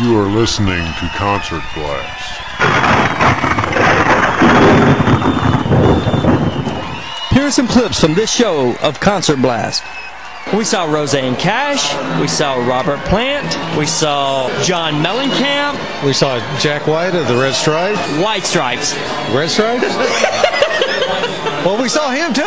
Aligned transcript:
You 0.00 0.18
are 0.18 0.26
listening 0.26 0.82
to 0.82 1.08
Concert 1.14 1.62
Blast. 1.72 2.40
Here 7.30 7.44
are 7.44 7.50
some 7.52 7.68
clips 7.68 8.00
from 8.00 8.14
this 8.14 8.28
show 8.28 8.74
of 8.78 8.98
Concert 8.98 9.40
Blast. 9.40 9.84
We 10.52 10.64
saw 10.64 10.90
Rosanne 10.92 11.36
Cash. 11.36 11.94
We 12.20 12.26
saw 12.26 12.56
Robert 12.66 12.98
Plant. 13.04 13.46
We 13.78 13.86
saw 13.86 14.50
John 14.64 14.94
Mellencamp. 14.94 15.78
We 16.04 16.12
saw 16.12 16.40
Jack 16.58 16.88
White 16.88 17.14
of 17.14 17.28
the 17.28 17.36
Red 17.36 17.54
Stripes. 17.54 18.00
White 18.20 18.42
Stripes. 18.42 18.96
Red 19.32 19.48
Stripes? 19.48 19.84
well, 21.64 21.80
we 21.80 21.88
saw 21.88 22.10
him 22.10 22.32
too. 22.34 22.42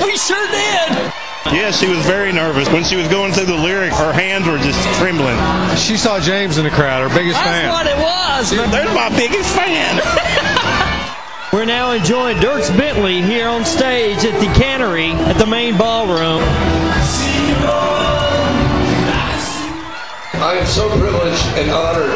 we 0.06 0.16
sure 0.16 0.46
did. 0.48 1.12
Yeah, 1.50 1.72
she 1.72 1.88
was 1.88 1.98
very 2.06 2.32
nervous. 2.32 2.68
When 2.68 2.84
she 2.84 2.94
was 2.94 3.08
going 3.08 3.32
through 3.32 3.46
the 3.46 3.56
lyrics, 3.56 3.98
her 3.98 4.12
hands 4.12 4.46
were 4.46 4.58
just 4.58 4.78
trembling. 4.98 5.36
She 5.76 5.96
saw 5.96 6.20
James 6.20 6.56
in 6.56 6.64
the 6.64 6.70
crowd, 6.70 7.02
her 7.02 7.14
biggest 7.14 7.34
That's 7.42 7.50
fan. 7.50 7.66
That's 7.66 7.82
what 7.82 7.86
it 7.90 7.98
was. 7.98 8.70
There's 8.70 8.94
my 8.94 9.08
biggest 9.16 9.50
fan. 9.54 9.98
We're 11.52 11.66
now 11.66 11.90
enjoying 11.90 12.38
Dierks 12.38 12.74
Bentley 12.78 13.20
here 13.20 13.48
on 13.48 13.64
stage 13.64 14.24
at 14.24 14.38
the 14.40 14.46
Cannery 14.58 15.10
at 15.28 15.36
the 15.36 15.46
main 15.46 15.76
ballroom. 15.76 16.42
I 20.40 20.58
am 20.58 20.66
so 20.66 20.88
privileged 20.98 21.44
and 21.58 21.70
honored 21.70 22.10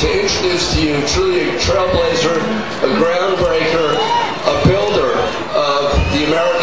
to 0.00 0.06
introduce 0.10 0.74
to 0.74 0.82
you 0.82 1.06
truly 1.06 1.48
a 1.48 1.58
trailblazer, 1.60 2.36
a 2.82 2.90
groundbreaker, 2.98 3.94
a 3.96 4.66
builder 4.66 5.12
of 5.54 5.92
the 6.12 6.24
Americana 6.26 6.28
movement. 6.28 6.50
Ladies 6.50 6.59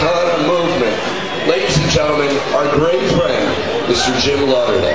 and 1.87 1.95
gentlemen, 1.95 2.37
our 2.53 2.69
great 2.75 2.99
friend, 3.11 3.55
Mr. 3.87 4.19
Jim 4.19 4.49
Lauderdale. 4.49 4.91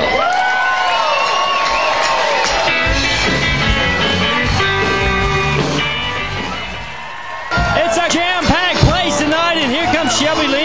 It's 7.80 7.96
a 7.96 8.09
jam-packed 8.10 8.79
place 8.80 9.18
tonight, 9.18 9.57
and 9.57 9.73
here 9.73 9.87
comes 9.95 10.15
Shelby 10.18 10.46
Lynne 10.48 10.62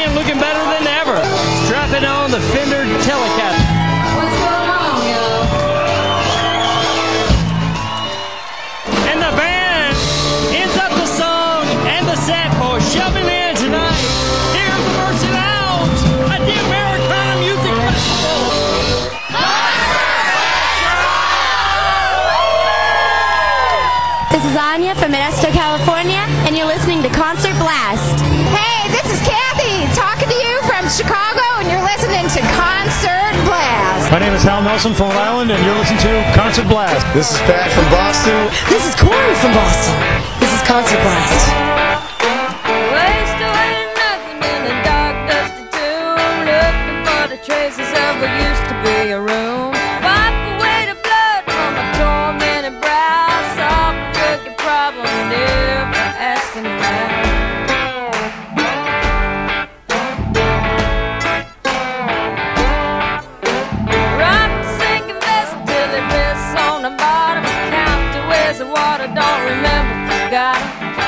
My 34.17 34.23
name 34.25 34.33
is 34.33 34.41
Hal 34.41 34.63
Nelson 34.63 34.95
from 34.95 35.09
Rhode 35.09 35.15
Island, 35.15 35.51
and 35.51 35.63
you're 35.63 35.75
listening 35.75 35.99
to 35.99 36.31
Concert 36.33 36.67
Blast. 36.67 37.05
This 37.13 37.33
is 37.33 37.37
Pat 37.41 37.69
from 37.69 37.85
Boston. 37.91 38.49
This 38.67 38.83
is 38.87 38.95
Corey 38.95 39.35
from 39.35 39.53
Boston. 39.53 39.93
This 40.39 40.51
is 40.51 40.61
Concert 40.67 40.99
Blast. 41.03 41.66
Water, 69.07 69.21
don't 69.21 69.43
remember, 69.45 70.13
forgot. 70.25 70.59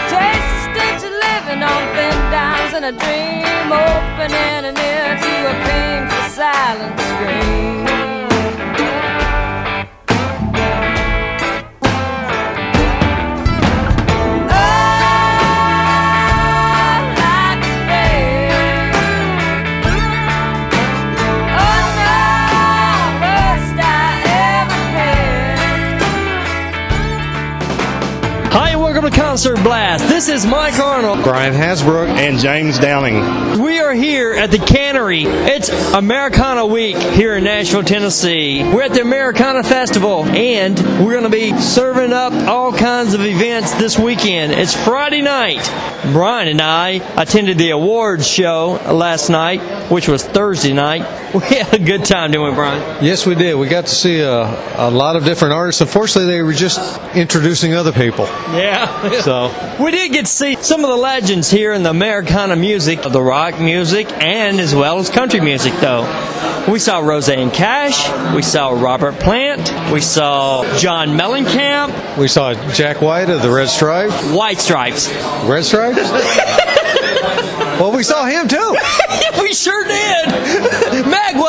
Taste 0.09 0.49
the 0.49 0.59
stench 0.73 1.03
of 1.03 1.11
living 1.11 1.63
on 1.63 1.81
thin 1.95 2.31
dimes 2.31 2.73
and 2.73 2.85
a 2.85 2.91
dream, 2.91 3.71
opening 3.71 4.65
an 4.65 4.77
ear 4.77 5.17
to 5.17 5.49
a 5.49 5.55
painful 5.65 6.29
silent 6.29 6.99
scream. 6.99 8.18
Concert 29.39 29.63
Blast. 29.63 30.05
This 30.09 30.27
is 30.27 30.45
Mike 30.45 30.77
Arnold. 30.79 31.23
Brian 31.23 31.53
Hasbrook. 31.53 32.09
And 32.09 32.37
James 32.39 32.77
Downing. 32.77 33.61
We 33.61 33.79
are 33.79 33.93
here 33.93 34.33
at 34.33 34.51
the 34.51 34.57
Cannery. 34.57 35.23
It's 35.23 35.69
Americana 35.69 36.65
Week 36.65 36.97
here 36.97 37.37
in 37.37 37.45
Nashville, 37.45 37.83
Tennessee. 37.83 38.61
We're 38.63 38.81
at 38.81 38.91
the 38.91 39.01
Americana 39.01 39.63
Festival, 39.63 40.25
and 40.25 40.77
we're 41.01 41.13
going 41.13 41.23
to 41.23 41.29
be 41.29 41.57
serving 41.57 42.11
up 42.11 42.33
all 42.49 42.73
kinds 42.73 43.13
of 43.13 43.21
events 43.21 43.73
this 43.75 43.97
weekend. 43.97 44.51
It's 44.51 44.75
Friday 44.75 45.21
night. 45.21 45.65
Brian 46.11 46.49
and 46.49 46.61
I 46.61 47.01
attended 47.15 47.57
the 47.57 47.69
awards 47.69 48.27
show 48.27 48.73
last 48.91 49.29
night, 49.29 49.61
which 49.89 50.09
was 50.09 50.21
Thursday 50.21 50.73
night. 50.73 51.15
We 51.29 51.41
had 51.41 51.75
a 51.75 51.79
good 51.79 52.05
time, 52.05 52.31
didn't 52.31 52.47
we, 52.49 52.55
Brian? 52.55 53.05
Yes, 53.05 53.23
we 53.23 53.35
did. 53.35 53.53
We 53.53 53.67
got 53.67 53.85
to 53.85 53.93
see 53.93 54.19
a, 54.19 54.41
a 54.77 54.89
lot 54.89 55.15
of 55.15 55.25
different 55.25 55.53
artists. 55.53 55.79
Unfortunately, 55.79 56.25
they 56.25 56.41
were 56.41 56.53
just 56.53 56.99
introducing 57.15 57.75
other 57.75 57.91
people. 57.91 58.25
Yeah. 58.25 59.21
So 59.21 59.28
We 59.79 59.91
did 59.91 60.11
get 60.11 60.25
to 60.25 60.31
see 60.31 60.55
some 60.55 60.83
of 60.83 60.89
the 60.89 60.97
legends 60.97 61.51
here 61.51 61.71
in 61.73 61.83
the 61.83 61.91
Americana 61.91 62.55
music, 62.55 63.03
the 63.03 63.21
rock 63.21 63.59
music, 63.59 64.11
and 64.11 64.59
as 64.59 64.73
well 64.73 64.97
as 64.97 65.11
country 65.11 65.39
music, 65.39 65.73
though. 65.81 66.01
We 66.67 66.79
saw 66.79 66.99
Rosanne 66.99 67.51
Cash, 67.51 68.09
we 68.35 68.41
saw 68.41 68.69
Robert 68.69 69.15
Plant, 69.19 69.91
we 69.93 70.01
saw 70.01 70.63
John 70.77 71.09
Mellencamp, 71.09 72.17
we 72.17 72.27
saw 72.27 72.53
Jack 72.73 73.01
White 73.01 73.29
of 73.29 73.43
the 73.43 73.51
Red 73.51 73.69
Stripes. 73.69 74.13
White 74.31 74.59
Stripes. 74.59 75.11
Red 75.45 75.63
Stripes? 75.63 76.09
well, 77.79 77.91
we 77.91 78.03
saw 78.03 78.25
him 78.25 78.47
too. 78.47 78.75
we 79.41 79.53
sure 79.53 79.83
did. 79.83 80.27
Meg 81.05 81.37
wasn't 81.37 81.48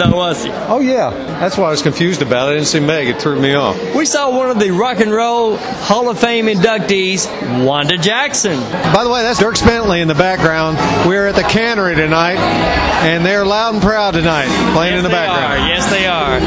though, 0.00 0.16
was 0.16 0.42
he? 0.44 0.50
Oh, 0.52 0.80
yeah. 0.80 1.10
That's 1.38 1.56
why 1.56 1.68
I 1.68 1.70
was 1.70 1.82
confused 1.82 2.22
about 2.22 2.48
it. 2.48 2.52
I 2.52 2.54
didn't 2.54 2.66
see 2.68 2.80
Meg. 2.80 3.08
It 3.08 3.20
threw 3.22 3.40
me 3.40 3.54
off. 3.54 3.76
We 3.94 4.04
saw 4.04 4.36
one 4.36 4.50
of 4.50 4.58
the 4.58 4.70
Rock 4.72 4.98
and 5.00 5.12
Roll 5.12 5.56
Hall 5.56 6.08
of 6.08 6.18
Fame 6.18 6.46
inductees, 6.46 7.26
Wanda 7.64 7.96
Jackson. 7.96 8.58
By 8.92 9.04
the 9.04 9.10
way, 9.10 9.22
that's 9.22 9.38
Dirk 9.38 9.58
Bentley 9.60 10.00
in 10.00 10.08
the 10.08 10.14
background. 10.14 10.76
We're 11.08 11.26
at 11.28 11.34
the 11.36 11.42
Cannery 11.42 11.94
tonight, 11.94 12.38
and 12.38 13.24
they're 13.24 13.44
loud 13.46 13.74
and 13.74 13.82
proud 13.82 14.12
tonight, 14.12 14.48
playing 14.74 14.96
in 14.96 15.02
the 15.02 15.08
They 15.08 15.14
background. 15.14 15.62
are. 15.62 15.68
Yes, 15.68 15.90
they 15.90 16.06
are. 16.06 16.38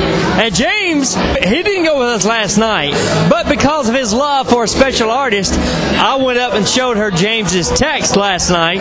And 0.44 0.53
James, 0.53 0.82
he 1.02 1.64
didn't 1.64 1.86
go 1.86 2.00
with 2.00 2.09
us 2.09 2.26
last 2.26 2.58
night, 2.58 2.92
but 3.30 3.48
because 3.50 3.90
of 3.90 3.96
his 3.96 4.14
love 4.14 4.50
for 4.50 4.64
a 4.64 4.68
special 4.68 5.09
artist, 5.09 5.54
I 5.54 6.16
went 6.16 6.38
up 6.38 6.54
and 6.54 6.68
showed 6.68 6.98
her 6.98 7.09
James's 7.09 7.70
text 7.70 8.16
last 8.16 8.50
night, 8.50 8.80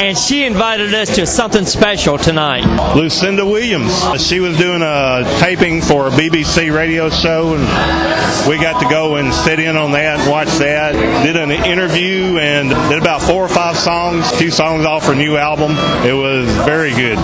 and 0.00 0.16
she 0.18 0.44
invited 0.44 0.92
us 0.94 1.14
to 1.16 1.26
something 1.26 1.64
special 1.64 2.18
tonight. 2.18 2.64
Lucinda 2.96 3.46
Williams. 3.46 3.92
She 4.22 4.40
was 4.40 4.56
doing 4.58 4.82
a 4.82 5.24
taping 5.38 5.80
for 5.80 6.08
a 6.08 6.10
BBC 6.10 6.74
radio 6.74 7.08
show, 7.10 7.54
and 7.54 8.48
we 8.48 8.56
got 8.56 8.82
to 8.82 8.88
go 8.88 9.16
and 9.16 9.32
sit 9.32 9.60
in 9.60 9.76
on 9.76 9.92
that 9.92 10.20
and 10.20 10.30
watch 10.30 10.48
that. 10.58 10.92
Did 11.24 11.36
an 11.36 11.50
interview 11.50 12.38
and 12.38 12.70
did 12.90 12.98
about 13.00 13.22
four 13.22 13.44
or 13.44 13.48
five 13.48 13.76
songs, 13.76 14.30
a 14.32 14.36
few 14.36 14.50
songs 14.50 14.84
off 14.84 15.06
her 15.06 15.14
new 15.14 15.36
album. 15.36 15.72
It 16.06 16.14
was 16.14 16.48
very 16.64 16.90
good. 16.90 17.18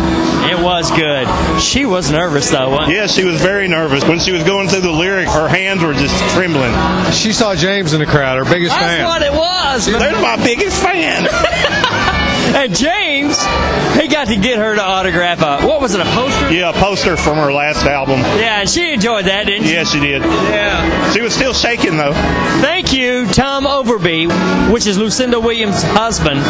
It 0.50 0.57
was 0.68 0.90
good. 0.90 1.26
She 1.62 1.86
was 1.86 2.10
nervous 2.10 2.50
though. 2.50 2.68
Wasn't 2.68 2.94
Yeah, 2.94 3.06
she 3.06 3.24
was 3.24 3.40
very 3.40 3.68
nervous. 3.68 4.04
When 4.04 4.18
she 4.18 4.32
was 4.32 4.44
going 4.44 4.68
through 4.68 4.82
the 4.82 4.90
lyrics, 4.90 5.32
her 5.32 5.48
hands 5.48 5.82
were 5.82 5.94
just 5.94 6.14
trembling. 6.34 6.74
She 7.12 7.32
saw 7.32 7.54
James 7.54 7.94
in 7.94 8.00
the 8.00 8.06
crowd, 8.06 8.36
her 8.36 8.44
biggest 8.44 8.76
That's 8.76 8.84
fan. 8.84 8.98
That's 8.98 9.08
what 9.08 9.22
it 9.22 9.32
was. 9.32 9.86
There's 9.86 10.22
my 10.22 10.36
biggest 10.36 10.82
fan. 10.82 11.24
And 12.58 12.74
James, 12.74 13.38
he 14.00 14.08
got 14.08 14.28
to 14.28 14.36
get 14.36 14.58
her 14.58 14.74
to 14.74 14.82
autograph 14.82 15.42
a, 15.42 15.64
what 15.66 15.80
was 15.80 15.94
it, 15.94 16.00
a 16.00 16.04
poster? 16.04 16.52
Yeah, 16.52 16.70
a 16.70 16.72
poster 16.72 17.16
from 17.16 17.36
her 17.36 17.52
last 17.52 17.84
album. 17.84 18.20
Yeah, 18.20 18.60
and 18.60 18.68
she 18.68 18.92
enjoyed 18.92 19.26
that, 19.26 19.46
didn't 19.46 19.66
she? 19.66 19.74
Yeah, 19.74 19.84
she 19.84 20.00
did. 20.00 20.22
Yeah. 20.22 21.12
She 21.12 21.20
was 21.20 21.34
still 21.34 21.52
shaking 21.52 21.96
though. 21.96 22.14
Thank 22.60 22.92
you, 22.92 23.26
Tom 23.28 23.64
Overby, 23.64 24.72
which 24.72 24.86
is 24.86 24.98
Lucinda 24.98 25.38
Williams' 25.38 25.82
husband. 25.82 26.40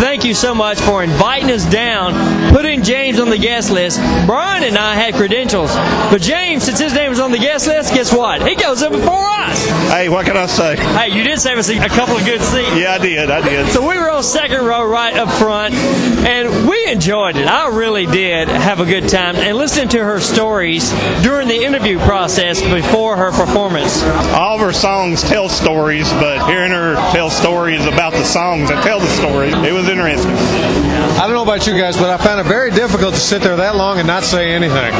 Thank 0.00 0.24
you 0.24 0.34
so 0.34 0.54
much 0.54 0.80
for 0.80 1.04
inviting 1.04 1.50
us 1.50 1.64
down, 1.70 2.14
putting 2.52 2.82
James 2.82 3.20
on 3.20 3.30
the 3.30 3.38
guest 3.38 3.70
list. 3.70 3.98
Brian 4.26 4.64
and 4.64 4.78
I 4.78 4.94
had 4.94 5.14
credentials, 5.14 5.74
but 6.10 6.20
James, 6.20 6.64
since 6.64 6.78
his 6.78 6.94
name 6.94 7.10
was 7.10 7.20
on 7.20 7.30
the 7.32 7.38
guest 7.38 7.66
list, 7.68 7.92
guess 7.92 8.12
what? 8.12 8.46
He 8.48 8.56
goes 8.56 8.82
up 8.82 8.92
before 8.92 9.24
us. 9.26 9.43
Hey, 9.90 10.08
what 10.08 10.26
can 10.26 10.36
I 10.36 10.46
say? 10.46 10.76
Hey, 10.76 11.10
you 11.10 11.22
did 11.22 11.40
save 11.40 11.58
us 11.58 11.68
a 11.68 11.84
a 11.84 11.88
couple 11.88 12.16
of 12.16 12.24
good 12.24 12.40
seats. 12.40 12.76
Yeah, 12.76 12.94
I 12.94 12.98
did. 12.98 13.30
I 13.30 13.46
did. 13.46 13.66
So 13.72 13.86
we 13.86 13.98
were 13.98 14.10
on 14.10 14.22
second 14.22 14.64
row 14.64 14.88
right 14.88 15.14
up 15.14 15.28
front, 15.38 15.74
and 15.74 16.68
we 16.68 16.86
enjoyed 16.86 17.36
it. 17.36 17.46
I 17.46 17.68
really 17.68 18.06
did 18.06 18.48
have 18.48 18.80
a 18.80 18.86
good 18.86 19.08
time. 19.08 19.36
And 19.36 19.58
listening 19.58 19.88
to 19.90 20.02
her 20.02 20.18
stories 20.20 20.90
during 21.22 21.48
the 21.48 21.62
interview 21.62 21.98
process 22.00 22.62
before 22.62 23.16
her 23.16 23.32
performance. 23.32 24.02
All 24.32 24.54
of 24.54 24.60
her 24.62 24.72
songs 24.72 25.22
tell 25.22 25.48
stories, 25.48 26.10
but 26.14 26.46
hearing 26.46 26.72
her 26.72 26.94
tell 27.12 27.28
stories 27.28 27.84
about 27.84 28.12
the 28.12 28.24
songs 28.24 28.70
that 28.70 28.82
tell 28.82 29.00
the 29.00 29.08
story, 29.08 29.48
it 29.48 29.72
was 29.72 29.88
interesting. 29.88 30.32
I 30.32 31.26
don't 31.26 31.34
know 31.34 31.42
about 31.42 31.66
you 31.66 31.78
guys, 31.78 31.96
but 31.96 32.08
I 32.08 32.16
found 32.16 32.40
it 32.40 32.46
very 32.46 32.70
difficult 32.70 33.14
to 33.14 33.20
sit 33.20 33.42
there 33.42 33.56
that 33.56 33.76
long 33.76 33.98
and 33.98 34.06
not 34.06 34.22
say 34.22 34.52
anything. 34.52 34.92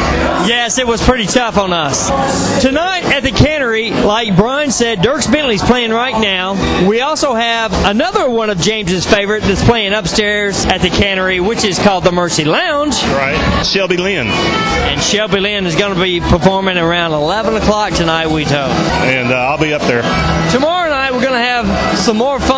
Yes, 0.46 0.78
it 0.78 0.86
was 0.86 1.02
pretty 1.02 1.26
tough 1.26 1.56
on 1.56 1.72
us. 1.72 2.10
Tonight 2.60 3.04
at 3.04 3.22
the 3.22 3.32
cannery, 3.32 3.90
like 3.90 4.36
Brian 4.44 4.70
said, 4.70 4.98
Dierks 4.98 5.32
Bentley's 5.32 5.62
playing 5.62 5.90
right 5.90 6.20
now. 6.20 6.52
We 6.86 7.00
also 7.00 7.32
have 7.32 7.72
another 7.86 8.28
one 8.28 8.50
of 8.50 8.58
James's 8.58 9.06
favorite 9.06 9.42
that's 9.42 9.64
playing 9.64 9.94
upstairs 9.94 10.66
at 10.66 10.82
the 10.82 10.90
cannery, 10.90 11.40
which 11.40 11.64
is 11.64 11.78
called 11.78 12.04
the 12.04 12.12
Mercy 12.12 12.44
Lounge. 12.44 13.02
Right. 13.04 13.64
Shelby 13.64 13.96
Lynne. 13.96 14.26
And 14.26 15.02
Shelby 15.02 15.40
Lynne 15.40 15.64
is 15.64 15.74
going 15.74 15.94
to 15.94 16.00
be 16.00 16.20
performing 16.20 16.76
around 16.76 17.12
11 17.12 17.54
o'clock 17.54 17.94
tonight, 17.94 18.26
we 18.26 18.44
told. 18.44 18.70
And 18.70 19.32
uh, 19.32 19.36
I'll 19.36 19.58
be 19.58 19.72
up 19.72 19.80
there. 19.80 20.02
Tomorrow 20.52 20.90
night 20.90 21.12
we're 21.12 21.22
going 21.22 21.32
to 21.32 21.38
have 21.38 21.98
some 21.98 22.18
more 22.18 22.38
fun, 22.38 22.53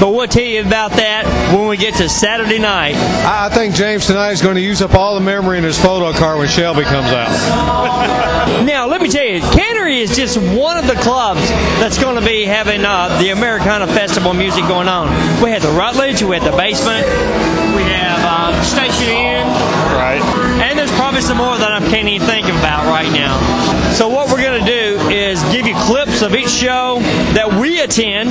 but 0.00 0.10
we'll 0.12 0.26
tell 0.28 0.42
you 0.42 0.60
about 0.62 0.92
that 0.92 1.24
when 1.54 1.68
we 1.68 1.76
get 1.76 1.94
to 1.96 2.08
Saturday 2.08 2.58
night. 2.58 2.94
I 2.96 3.46
I 3.46 3.48
think 3.50 3.74
James 3.74 4.06
tonight 4.06 4.32
is 4.32 4.42
going 4.42 4.54
to 4.56 4.60
use 4.60 4.80
up 4.82 4.94
all 4.94 5.14
the 5.14 5.20
memory 5.20 5.58
in 5.58 5.64
his 5.64 5.78
photo 5.78 6.12
card 6.16 6.38
when 6.38 6.48
Shelby 6.48 6.82
comes 6.82 7.08
out. 7.08 8.24
Now, 8.64 8.86
let 8.86 9.00
me 9.00 9.08
tell 9.08 9.24
you, 9.24 9.40
Cannery 9.40 10.00
is 10.00 10.14
just 10.16 10.36
one 10.38 10.76
of 10.76 10.86
the 10.86 10.94
clubs 10.94 11.40
that's 11.80 11.98
going 11.98 12.14
to 12.16 12.24
be 12.24 12.44
having 12.44 12.84
uh, 12.84 13.08
the 13.18 13.30
Americana 13.30 13.86
Festival 13.86 14.32
music 14.32 14.62
going 14.68 14.86
on. 14.88 15.08
We 15.42 15.50
had 15.50 15.62
the 15.62 15.70
Rutledge, 15.72 16.22
we 16.22 16.36
had 16.36 16.44
the 16.44 16.56
Basement, 16.56 17.04
we 17.74 17.82
have 17.88 18.20
uh, 18.22 18.62
Station 18.62 19.08
Inn, 19.08 19.46
Right. 19.96 20.20
and 20.62 20.78
there's 20.78 20.92
probably 20.92 21.20
some 21.22 21.38
more 21.38 21.56
that 21.56 21.72
I 21.72 21.80
can't 21.90 22.08
even 22.08 22.26
think 22.28 22.46
about 22.48 22.84
right 22.86 23.10
now. 23.12 23.36
So 23.92 24.08
what 24.08 24.28
we're 24.30 24.42
going 24.42 24.60
to 24.60 24.66
do 24.70 25.00
is 25.10 25.42
give 25.52 25.66
you 25.66 25.74
clips 25.88 26.13
of 26.24 26.34
each 26.34 26.48
show 26.48 26.98
that 27.34 27.60
we 27.60 27.80
attend. 27.80 28.30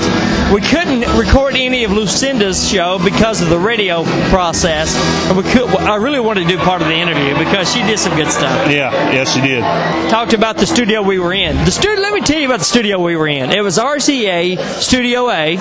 We 0.54 0.62
couldn't 0.62 1.02
record 1.18 1.56
any 1.56 1.84
of 1.84 1.92
Lucinda's 1.92 2.68
show 2.70 3.00
because 3.04 3.42
of 3.42 3.50
the 3.50 3.58
radio 3.58 4.04
process, 4.30 4.96
and 5.30 5.38
we 5.38 5.44
could. 5.44 5.70
I 5.82 5.96
really 5.96 6.20
wanted 6.20 6.42
to 6.42 6.48
do 6.48 6.58
part 6.58 6.82
of 6.82 6.88
the 6.88 6.96
interview 6.96 7.38
because 7.38 7.72
she 7.72 7.82
did 7.84 8.00
some 8.00 8.16
good 8.16 8.30
stuff. 8.30 8.70
Yeah. 8.70 8.92
Yes, 9.12 9.34
she 9.34 9.42
did. 9.42 9.62
Talked 10.10 10.34
about 10.34 10.58
the 10.58 10.66
studio 10.66 11.02
we 11.02 11.20
were 11.20 11.34
in. 11.34 11.56
The 11.66 11.72
studio. 11.72 12.02
Let 12.02 12.14
me 12.14 12.22
tell 12.22 12.40
you 12.40 12.48
about 12.48 12.60
the 12.60 12.66
studio 12.66 13.00
we 13.02 13.16
were 13.16 13.28
in. 13.28 13.52
It 13.52 13.62
was 13.62 13.78
RCA 13.78 14.60
Studio 14.82 15.30
A, 15.30 15.58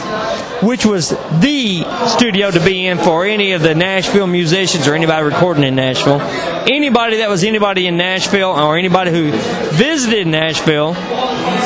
which 0.62 0.84
was 0.84 1.10
the 1.40 1.84
studio 2.08 2.50
to 2.50 2.60
be 2.60 2.86
in 2.86 2.98
for 2.98 3.24
any 3.24 3.52
of 3.52 3.62
the 3.62 3.74
Nashville 3.74 4.26
musicians 4.26 4.88
or 4.88 4.94
anybody 4.94 5.24
recording 5.24 5.64
in 5.64 5.74
Nashville. 5.74 6.20
Anybody 6.70 7.18
that 7.18 7.28
was 7.28 7.44
anybody 7.44 7.86
in 7.86 7.96
Nashville 7.96 8.50
or 8.50 8.76
anybody 8.78 9.10
who 9.10 9.32
visited 9.76 10.26
Nashville 10.26 10.94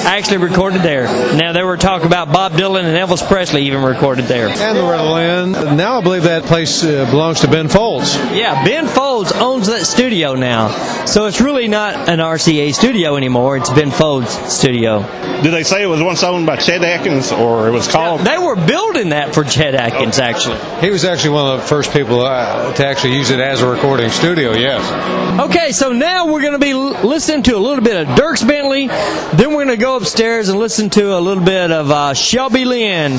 actually 0.04 0.38
recorded 0.38 0.82
there. 0.82 1.04
Now 1.36 1.52
they 1.52 1.62
were 1.62 1.76
talking 1.76 2.06
about 2.06 2.32
Bob 2.32 2.52
Dylan 2.52 2.84
and 2.84 2.96
Elvis 2.96 3.26
Presley 3.26 3.66
even 3.66 3.82
recorded 3.82 4.26
there. 4.26 4.48
And 4.48 4.78
Loretta 4.78 5.12
Lynn. 5.12 5.76
Now 5.76 5.98
I 5.98 6.02
believe 6.02 6.24
that 6.24 6.44
place 6.44 6.84
uh, 6.84 7.08
belongs 7.10 7.40
to 7.40 7.48
Ben 7.48 7.68
Folds. 7.68 8.14
Yeah, 8.16 8.64
Ben 8.64 8.86
Folds 8.86 9.32
owns 9.32 9.66
that 9.68 9.86
studio 9.86 10.34
now. 10.34 11.04
So 11.06 11.26
it's 11.26 11.40
really 11.40 11.68
not 11.68 12.08
an 12.08 12.18
RCA 12.18 12.74
studio 12.74 13.16
anymore. 13.16 13.56
It's 13.56 13.70
Ben 13.70 13.90
Folds' 13.90 14.30
studio. 14.52 15.02
Did 15.42 15.52
they 15.52 15.62
say 15.62 15.82
it 15.82 15.86
was 15.86 16.02
once 16.02 16.24
owned 16.24 16.46
by 16.46 16.56
Chet 16.56 16.82
Atkins, 16.82 17.30
or 17.30 17.68
it 17.68 17.70
was 17.70 17.86
called? 17.86 18.22
They 18.22 18.38
were 18.38 18.56
building 18.56 19.10
that 19.10 19.34
for 19.34 19.44
Chet 19.44 19.74
Atkins, 19.74 20.18
actually. 20.18 20.58
He 20.80 20.90
was 20.90 21.04
actually 21.04 21.30
one 21.30 21.54
of 21.54 21.60
the 21.60 21.66
first 21.66 21.92
people 21.92 22.20
uh, 22.20 22.72
to 22.74 22.86
actually 22.86 23.14
use 23.14 23.30
it 23.30 23.38
as 23.38 23.62
a 23.62 23.70
recording 23.70 24.10
studio, 24.10 24.52
yes. 24.52 25.40
Okay, 25.40 25.72
so 25.72 25.92
now 25.92 26.26
we're 26.26 26.40
going 26.40 26.54
to 26.54 26.58
be 26.58 26.74
listening 26.74 27.42
to 27.44 27.56
a 27.56 27.58
little 27.58 27.84
bit 27.84 27.96
of 27.96 28.08
Dierks 28.16 28.46
Bentley. 28.46 28.88
Then 28.88 29.50
we're 29.50 29.64
going 29.64 29.68
to 29.68 29.76
go 29.76 29.85
upstairs 29.94 30.48
and 30.48 30.58
listen 30.58 30.90
to 30.90 31.16
a 31.16 31.20
little 31.20 31.44
bit 31.44 31.70
of 31.70 31.90
uh, 31.90 32.14
Shelby 32.14 32.64
Lynne. 32.64 33.18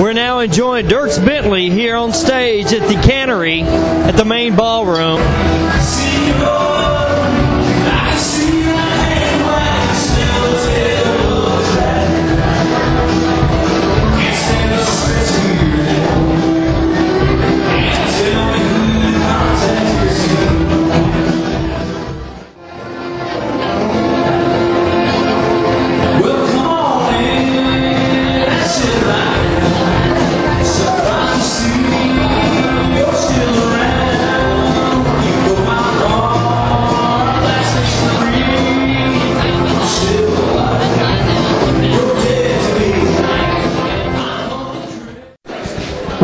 We're 0.00 0.12
now 0.12 0.40
enjoying 0.40 0.86
Dierks 0.86 1.24
Bentley 1.24 1.70
here 1.70 1.96
on 1.96 2.12
stage 2.12 2.72
at 2.72 2.88
the 2.88 3.00
Cannery 3.02 3.62
at 3.62 4.16
the 4.16 4.24
main 4.24 4.56
ballroom. 4.56 5.20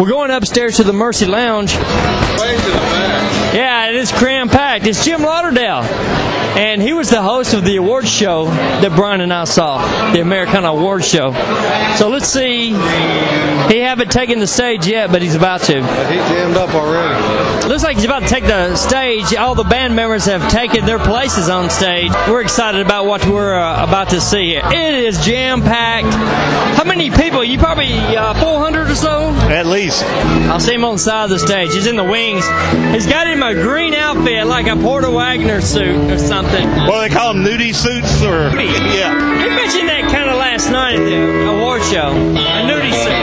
We're 0.01 0.09
going 0.09 0.31
upstairs 0.31 0.79
to 0.79 0.83
the 0.83 0.95
Mercy 0.95 1.27
Lounge. 1.27 1.75
Yeah, 3.53 3.91
it 3.91 3.97
is 3.97 4.11
cram 4.11 4.49
packed. 4.49 4.87
It's 4.87 5.05
Jim 5.05 5.21
Lauderdale. 5.21 5.83
And 6.57 6.83
he 6.83 6.93
was 6.93 7.11
the 7.11 7.23
host 7.23 7.55
of 7.55 7.65
the 7.65 7.77
awards 7.77 8.11
show 8.11 8.47
that 8.47 8.93
Brian 8.95 9.21
and 9.21 9.33
I 9.33 9.45
saw, 9.45 10.13
the 10.13 10.21
Americana 10.21 10.69
Awards 10.69 11.09
show. 11.09 11.33
So 11.97 12.09
let's 12.09 12.29
see. 12.29 12.71
He 12.71 13.79
haven't 13.79 14.11
taken 14.11 14.41
the 14.41 14.47
stage 14.47 14.87
yet, 14.87 15.13
but 15.13 15.23
he's 15.23 15.35
about 15.35 15.63
to. 15.63 15.75
He 15.75 15.83
jammed 15.83 16.57
up 16.57 16.75
already. 16.75 17.69
Looks 17.69 17.85
like 17.85 17.97
he's 17.97 18.05
about 18.05 18.23
to 18.23 18.29
take 18.29 18.45
the 18.45 18.75
stage. 18.77 19.35
All 19.35 19.55
the 19.55 19.65
band 19.65 19.95
members 19.95 20.25
have 20.25 20.51
taken 20.51 20.85
their 20.85 20.99
places 20.99 21.49
on 21.49 21.71
stage. 21.71 22.11
We're 22.29 22.41
excited 22.41 22.81
about 22.81 23.07
what 23.07 23.25
we're 23.27 23.55
uh, 23.55 23.85
about 23.85 24.11
to 24.11 24.21
see 24.21 24.51
here. 24.51 24.63
It 24.65 24.95
is 24.95 25.25
jam 25.25 25.63
packed. 25.63 26.13
How 26.77 26.85
many 26.85 27.11
people? 27.11 27.45
You 27.45 27.59
probably 27.59 27.93
uh, 27.93 28.35
400 28.41 28.91
or 28.91 28.95
so? 28.95 29.29
At 29.51 29.67
least. 29.67 30.03
I'll 30.05 30.59
see 30.59 30.75
him 30.75 30.85
on 30.85 30.95
the 30.95 30.99
side 30.99 31.25
of 31.25 31.31
the 31.31 31.39
stage. 31.39 31.73
He's 31.73 31.87
in 31.87 31.97
the 31.97 32.05
wings. 32.05 32.45
He's 32.93 33.07
got 33.07 33.29
him 33.29 33.43
a 33.43 33.55
green 33.55 33.95
outfit, 33.95 34.47
like 34.47 34.67
a 34.67 34.77
Porter 34.77 35.11
Wagoner 35.11 35.61
suit 35.61 36.11
or 36.11 36.19
something. 36.19 36.40
What 36.45 37.03
do 37.03 37.09
they 37.09 37.15
call 37.15 37.35
them? 37.35 37.45
Nudie 37.45 37.75
suits, 37.75 38.23
or 38.23 38.51
yeah? 38.61 39.13
He 39.43 39.49
mentioned 39.49 39.89
that 39.89 40.09
kind 40.11 40.31
of 40.31 40.37
last 40.37 40.71
night 40.71 40.99
at 40.99 41.05
the 41.05 41.49
award 41.49 41.83
show. 41.83 42.11
A 42.11 42.63
nudie 42.65 42.93
suit. 42.93 43.21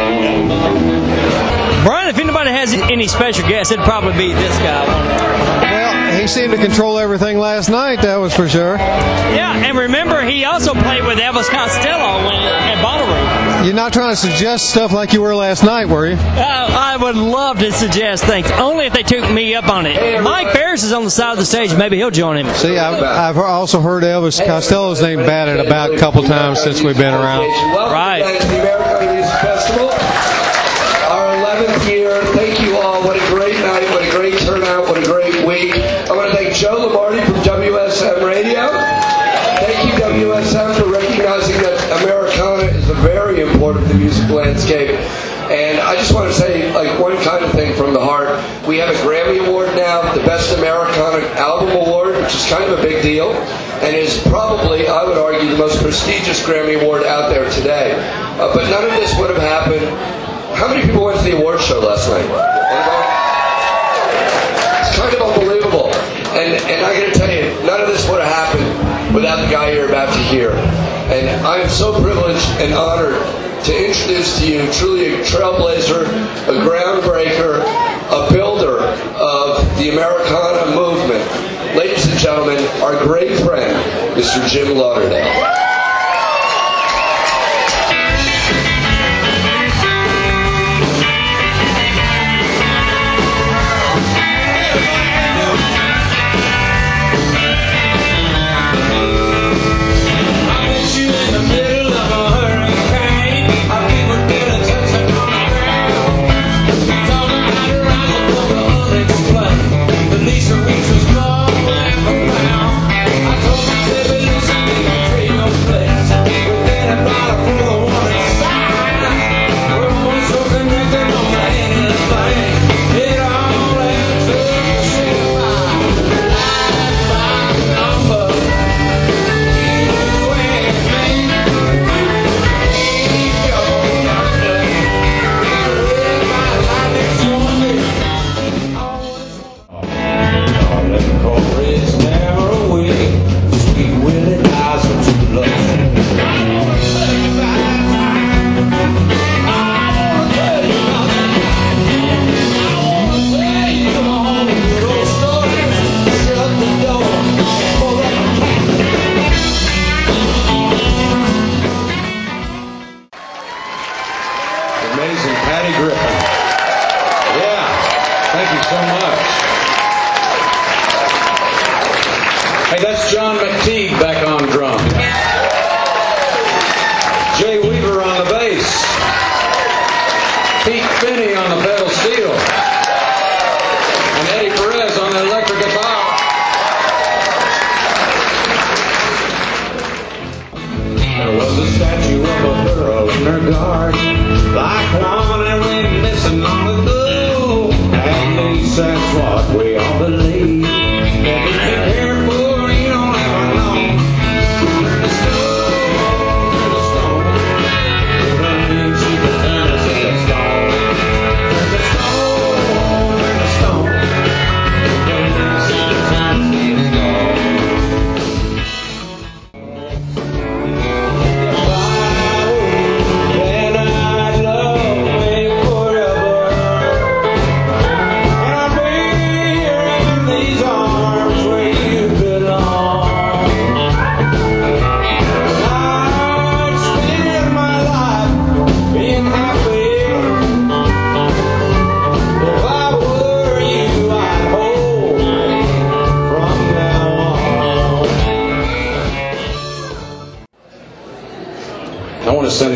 Brian, 1.83 2.09
if 2.09 2.17
anybody 2.19 2.51
has 2.51 2.73
any 2.73 3.07
special 3.07 3.47
guests, 3.47 3.71
it'd 3.71 3.85
probably 3.85 4.13
be 4.13 4.33
this 4.33 4.57
guy. 4.59 4.85
Well, 5.61 6.19
he 6.19 6.27
seemed 6.27 6.51
to 6.51 6.57
control 6.57 6.97
everything 6.99 7.39
last 7.39 7.69
night, 7.69 8.01
that 8.01 8.17
was 8.17 8.35
for 8.35 8.47
sure. 8.47 8.77
Yeah, 8.77 9.55
and 9.55 9.77
remember, 9.77 10.21
he 10.23 10.45
also 10.45 10.73
played 10.73 11.05
with 11.05 11.17
Elvis 11.17 11.47
Costello 11.49 12.25
when, 12.25 12.41
at 12.43 12.83
Bonnaroo. 12.83 13.36
You're 13.67 13.75
not 13.75 13.91
trying 13.91 14.11
to 14.11 14.15
suggest 14.15 14.69
stuff 14.69 14.93
like 14.93 15.11
you 15.11 15.21
were 15.21 15.35
last 15.35 15.61
night, 15.61 15.87
were 15.89 16.07
you? 16.07 16.15
Uh, 16.15 16.67
I 16.71 16.95
would 16.95 17.17
love 17.17 17.59
to 17.59 17.69
suggest 17.73 18.23
things, 18.23 18.49
only 18.51 18.85
if 18.85 18.93
they 18.93 19.03
took 19.03 19.29
me 19.29 19.55
up 19.55 19.67
on 19.67 19.85
it. 19.85 20.23
Mike 20.23 20.53
Ferris 20.53 20.83
is 20.83 20.93
on 20.93 21.03
the 21.03 21.09
side 21.11 21.33
of 21.33 21.37
the 21.37 21.45
stage. 21.45 21.75
Maybe 21.75 21.97
he'll 21.97 22.09
join 22.09 22.37
him. 22.37 22.47
See, 22.55 22.77
I've, 22.77 23.03
I've 23.03 23.37
also 23.37 23.81
heard 23.81 24.03
Elvis 24.03 24.39
Costello's 24.39 25.01
name 25.01 25.19
batted 25.19 25.59
about 25.65 25.93
a 25.93 25.97
couple 25.97 26.23
times 26.23 26.61
since 26.61 26.81
we've 26.81 26.95
been 26.95 27.13
around. 27.13 27.41
Welcome 27.75 27.91
Right. 27.91 28.21
back 28.21 28.39
to 28.39 28.47
the 28.47 28.61
American 28.61 29.15
Music 29.15 29.35
Festival. 29.41 29.89
Our 31.11 31.35
11th 31.35 31.91
year. 31.91 32.23
Thank 32.39 32.61
you 32.61 32.77
all. 32.77 33.03
What 33.03 33.17
a 33.17 33.27
great 33.35 33.59
night. 33.59 33.83
What 33.91 34.07
a 34.07 34.11
great 34.11 34.39
turnout. 34.39 34.87
What 34.87 34.97
a 34.97 35.05
great 35.05 35.45
week. 35.45 35.75
I 35.75 36.15
want 36.15 36.31
to 36.31 36.37
thank 36.37 36.55
Joe 36.55 36.87
Lombardi 36.87 37.19
from 37.19 37.35
WSM 37.43 38.23
Radio. 38.25 38.71
Thank 39.59 39.91
you, 39.91 39.99
WSM, 39.99 40.79
for 40.79 40.87
recognizing 40.89 41.57
that 41.63 42.01
Americana 42.01 42.63
is 42.77 42.89
a 42.89 42.93
very 42.93 43.41
important 43.41 43.87
to 43.87 43.93
the 43.93 43.99
music 43.99 44.29
landscape. 44.29 44.91
And 45.49 45.79
I 45.79 45.95
just 45.95 46.13
want 46.13 46.31
to 46.31 46.33
say, 46.39 46.71
like, 46.73 46.99
one 46.99 47.07
we 48.67 48.77
have 48.79 48.89
a 48.93 48.99
Grammy 48.99 49.39
Award 49.47 49.69
now, 49.77 50.13
the 50.13 50.19
Best 50.21 50.57
Americana 50.57 51.25
Album 51.39 51.71
Award, 51.71 52.15
which 52.27 52.35
is 52.35 52.45
kind 52.49 52.69
of 52.69 52.77
a 52.77 52.81
big 52.81 53.01
deal, 53.01 53.31
and 53.87 53.95
is 53.95 54.21
probably, 54.27 54.85
I 54.85 55.05
would 55.05 55.17
argue, 55.17 55.47
the 55.49 55.55
most 55.55 55.81
prestigious 55.81 56.43
Grammy 56.43 56.75
Award 56.75 57.03
out 57.03 57.29
there 57.29 57.49
today. 57.51 57.95
Uh, 58.35 58.53
but 58.53 58.69
none 58.69 58.83
of 58.83 58.91
this 58.99 59.17
would 59.17 59.29
have 59.29 59.39
happened. 59.39 59.87
How 60.59 60.67
many 60.67 60.85
people 60.85 61.05
went 61.05 61.17
to 61.19 61.23
the 61.23 61.37
award 61.37 61.61
show 61.61 61.79
last 61.79 62.09
night? 62.11 62.27
It's 64.83 64.99
kind 64.99 65.15
of 65.15 65.21
unbelievable. 65.23 65.87
And, 66.35 66.59
and 66.67 66.85
I 66.85 66.99
got 66.99 67.13
to 67.13 67.17
tell 67.17 67.31
you, 67.31 67.47
none 67.65 67.79
of 67.79 67.87
this 67.87 68.03
would 68.09 68.19
have 68.19 68.27
happened 68.27 69.15
without 69.15 69.39
the 69.39 69.49
guy 69.49 69.71
you're 69.71 69.87
about 69.87 70.11
to 70.11 70.19
hear. 70.23 70.51
And 70.51 71.29
I 71.47 71.59
am 71.59 71.69
so 71.69 71.95
privileged 72.01 72.45
and 72.59 72.73
honored 72.73 73.15
to 73.63 73.71
introduce 73.71 74.37
to 74.39 74.51
you 74.51 74.69
truly 74.73 75.15
a 75.15 75.23
trailblazer, 75.23 76.03
a 76.51 76.59
groundbreaker, 76.67 77.63
a 78.11 78.31
builder 78.31 78.79
of 79.15 79.63
the 79.77 79.91
Americana 79.91 80.66
gentlemen, 82.17 82.59
our 82.81 82.97
great 83.03 83.37
friend, 83.39 83.75
Mr. 84.15 84.45
Jim 84.47 84.75
Lauderdale. 84.75 85.66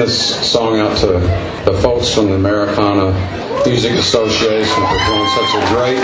This 0.01 0.51
song 0.51 0.79
out 0.79 0.98
to 0.98 1.05
the 1.70 1.77
folks 1.84 2.12
from 2.12 2.25
the 2.25 2.34
Americana 2.34 3.13
Music 3.67 3.91
Association 3.91 4.65
for 4.65 4.98
doing 5.05 5.29
such 5.29 5.53
a 5.53 5.62
great 5.70 6.01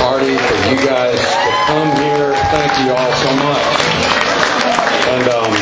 party 0.00 0.38
for 0.38 0.56
you 0.70 0.80
guys 0.88 1.20
to 1.20 1.52
come 1.66 1.92
here. 2.00 2.32
Thank 2.48 2.72
you 2.80 2.94
all 2.96 3.12
so 3.20 3.28
much. 3.44 3.60
And 5.12 5.28
um, 5.28 5.52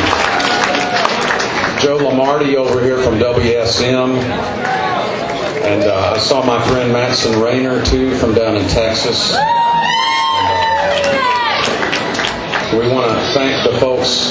Joe 1.80 1.98
Lamarty 1.98 2.54
over 2.54 2.80
here 2.80 3.02
from 3.02 3.18
WSM. 3.18 4.18
And 5.64 5.82
uh, 5.82 6.12
I 6.14 6.18
saw 6.20 6.44
my 6.46 6.64
friend 6.68 6.92
Matson 6.92 7.40
Rayner 7.40 7.84
too 7.84 8.14
from 8.18 8.34
down 8.34 8.56
in 8.56 8.68
Texas. 8.68 9.34
And, 9.34 9.42
uh, 9.42 9.58
we 12.78 12.88
want 12.88 13.10
to 13.10 13.18
thank 13.34 13.68
the 13.68 13.76
folks 13.80 14.30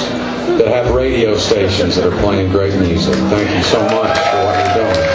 that 0.56 0.68
have 0.68 0.94
radio 0.94 1.36
stations 1.36 1.96
that 1.96 2.10
are 2.10 2.16
playing 2.20 2.50
great 2.50 2.74
music. 2.80 3.14
Thank 3.14 3.50
you 3.54 3.62
so 3.64 3.80
much 3.82 4.16
for 4.16 4.44
what 4.44 4.56
you're 4.64 4.84
doing. 4.84 5.08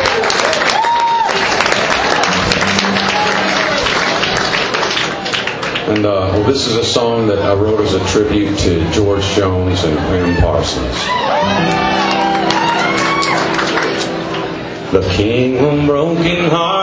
And 5.96 6.06
uh, 6.06 6.30
well, 6.34 6.44
this 6.44 6.68
is 6.68 6.76
a 6.76 6.84
song 6.84 7.28
that 7.28 7.40
I 7.40 7.54
wrote 7.54 7.82
as 7.82 7.94
a 7.94 8.06
tribute 8.08 8.58
to 8.60 8.90
George 8.92 9.24
Jones 9.36 9.84
and 9.84 9.98
Gram 9.98 10.40
Parsons. 10.42 10.98
The 14.92 15.10
king 15.12 15.58
of 15.58 15.86
broken 15.86 16.50
hearts 16.50 16.83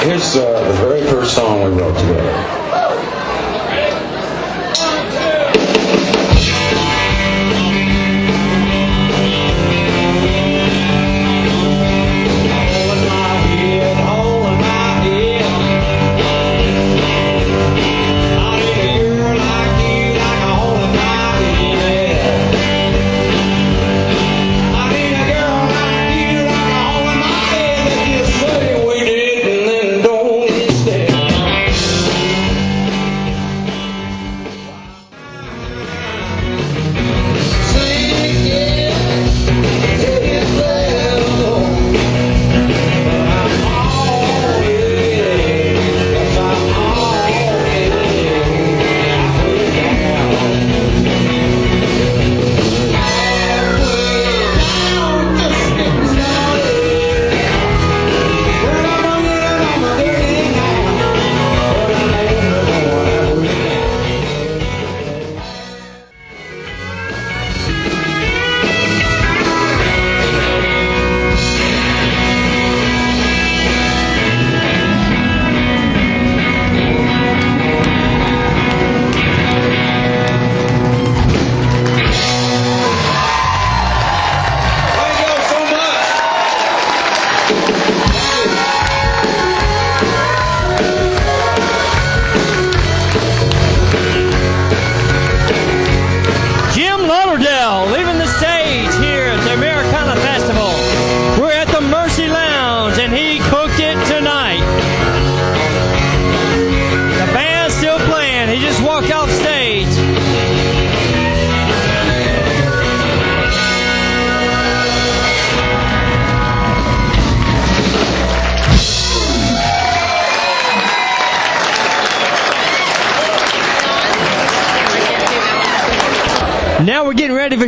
Here's 0.00 0.34
uh, 0.34 0.66
the 0.66 0.72
very 0.78 1.02
first 1.02 1.34
song 1.34 1.62
we 1.62 1.78
wrote 1.78 1.94
together. 1.98 2.32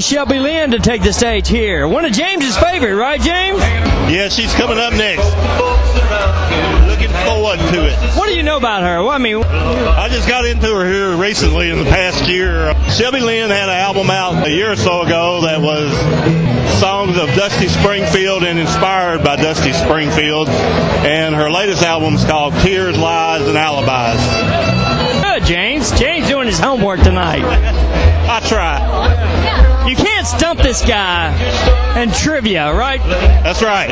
Shelby 0.02 0.38
Lynne 0.40 0.73
to 0.73 0.78
take 0.78 1.02
the 1.02 1.12
stage 1.12 1.49
here. 1.49 1.87
One 1.87 2.04
of 2.04 2.12
James's 2.12 2.56
favorite, 2.56 2.97
right, 2.97 3.21
James? 3.21 3.61
Yeah, 4.12 4.28
she's 4.28 4.52
coming 4.54 4.78
up 4.78 4.92
next. 4.92 5.25
Looking 6.88 7.11
forward 7.25 7.59
to 7.73 7.87
it. 7.87 7.97
What 8.18 8.26
do 8.28 8.35
you 8.35 8.42
know 8.42 8.56
about 8.56 8.82
her? 8.82 9.00
Well, 9.02 9.11
I 9.11 9.18
mean, 9.18 9.42
I 9.42 10.09
just 10.11 10.28
got 10.28 10.44
into 10.44 10.66
her 10.66 10.85
here 10.90 11.17
recently 11.17 11.71
in 11.71 11.78
the 11.78 11.84
past 11.84 12.28
year. 12.28 12.75
Shelby 12.91 13.21
Lynne 13.21 13.50
had 13.50 13.69
an 13.69 13.76
album 13.76 14.10
out 14.10 14.47
a 14.47 14.50
year 14.50 14.73
or 14.73 14.76
so 14.76 15.02
ago 15.02 15.43
that 15.43 15.60
was 15.60 15.93
songs 16.80 17.17
of 17.17 17.28
Dusty 17.36 17.69
Springfield 17.69 18.43
and 18.43 18.58
inspired 18.58 19.23
by 19.23 19.36
Dusty 19.36 19.73
Springfield. 19.73 20.49
And 20.49 21.34
her 21.34 21.50
latest 21.50 21.82
album 21.82 22.15
is 22.15 22.25
called 22.25 22.54
Tears, 22.54 22.99
Lies, 22.99 23.43
and 23.47 23.56
Alibis. 23.56 25.23
good, 25.23 25.45
James. 25.45 25.91
James 25.99 26.26
doing 26.28 26.47
his 26.47 26.58
homework 26.58 27.00
tonight. 27.00 27.43
I 28.28 28.41
try. 28.49 28.78
You 29.86 29.97
can't 29.97 30.26
stump 30.26 30.60
this 30.60 30.80
guy 30.82 31.81
in 31.97 32.11
trivia, 32.11 32.75
right? 32.75 33.00
That's 33.43 33.63
right. 33.63 33.91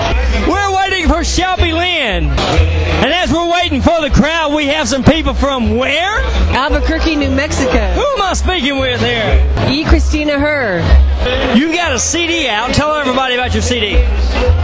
We're 0.49 0.77
waiting 0.77 1.09
for 1.09 1.23
Shelby 1.25 1.73
Lynne. 1.73 2.25
And 2.25 3.13
as 3.13 3.33
we're 3.33 3.51
waiting 3.51 3.83
for 3.83 4.01
the 4.01 4.11
crowd, 4.11 4.55
we 4.55 4.67
have 4.67 4.89
some 4.89 5.05
people 5.05 5.35
from 5.35 5.77
where? 5.77 6.21
Albuquerque, 6.55 7.17
New 7.17 7.31
Mexico. 7.31 7.93
Who 7.93 8.05
am 8.05 8.23
I 8.23 8.33
speaking 8.35 8.79
with 8.79 9.01
here? 9.01 9.69
E. 9.71 9.85
Christina 9.85 10.39
Herr. 10.39 10.81
You 11.55 11.73
got 11.75 11.93
a 11.93 11.99
CD 11.99 12.49
out. 12.49 12.73
Tell 12.73 12.95
everybody 12.95 13.35
about 13.35 13.53
your 13.53 13.63
CD. 13.63 13.97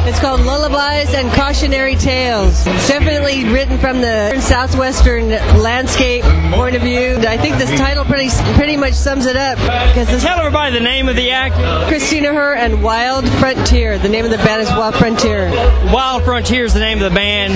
It's 0.08 0.18
called 0.18 0.40
Lullabies 0.40 1.12
and 1.14 1.30
Cautionary 1.32 1.96
Tales. 1.96 2.66
It's 2.66 2.88
definitely 2.88 3.44
written 3.44 3.78
from 3.78 4.00
the 4.00 4.40
southwestern 4.40 5.28
landscape 5.28 6.22
point 6.54 6.76
of 6.76 6.82
view. 6.82 7.16
I 7.28 7.36
think 7.36 7.58
this 7.58 7.76
title 7.78 8.04
pretty 8.04 8.30
pretty 8.54 8.76
much 8.76 8.94
sums 8.94 9.26
it 9.26 9.36
up. 9.36 9.58
Because 9.58 10.22
Tell 10.22 10.38
everybody 10.38 10.72
the 10.72 10.80
name 10.84 11.08
of 11.08 11.16
the 11.16 11.30
act. 11.30 11.56
Christina 11.88 12.32
Herr 12.32 12.54
and 12.54 12.82
Wild 12.82 13.25
Frontier. 13.38 13.98
The 13.98 14.08
name 14.08 14.24
of 14.24 14.30
the 14.30 14.38
band 14.38 14.62
is 14.62 14.68
Wild 14.70 14.94
Frontier. 14.94 15.50
Wild 15.92 16.24
Frontier 16.24 16.64
is 16.64 16.74
the 16.74 16.80
name 16.80 16.98
of 16.98 17.04
the 17.10 17.14
band. 17.14 17.52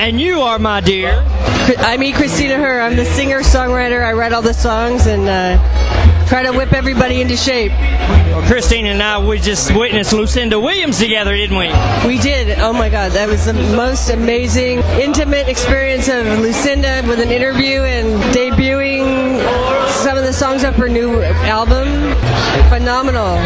And 0.00 0.20
you 0.20 0.40
are 0.40 0.58
my 0.58 0.80
dear. 0.80 1.22
I'm 1.78 2.02
E. 2.02 2.12
Christina 2.12 2.56
Herr. 2.56 2.80
I'm 2.80 2.96
the 2.96 3.04
singer 3.04 3.40
songwriter. 3.40 4.04
I 4.04 4.12
write 4.12 4.32
all 4.32 4.42
the 4.42 4.52
songs 4.52 5.06
and 5.06 5.28
uh, 5.28 6.03
try 6.26 6.42
to 6.42 6.52
whip 6.52 6.72
everybody 6.72 7.20
into 7.20 7.36
shape. 7.36 7.72
Well, 7.72 8.42
Christine 8.46 8.86
and 8.86 9.02
I, 9.02 9.24
we 9.24 9.38
just 9.38 9.74
witnessed 9.74 10.12
Lucinda 10.12 10.58
Williams 10.58 10.98
together, 10.98 11.34
didn't 11.36 11.56
we? 11.56 11.68
We 12.06 12.18
did. 12.18 12.58
Oh 12.58 12.72
my 12.72 12.88
God, 12.88 13.12
that 13.12 13.28
was 13.28 13.44
the 13.44 13.52
most 13.52 14.10
amazing, 14.10 14.78
intimate 15.00 15.48
experience 15.48 16.08
of 16.08 16.26
Lucinda 16.40 17.02
with 17.06 17.20
an 17.20 17.30
interview 17.30 17.82
and 17.82 18.20
debuting 18.34 19.38
some 20.02 20.16
of 20.16 20.24
the 20.24 20.32
songs 20.32 20.64
of 20.64 20.74
her 20.76 20.88
new 20.88 21.22
album. 21.22 21.88
Phenomenal. 22.68 23.36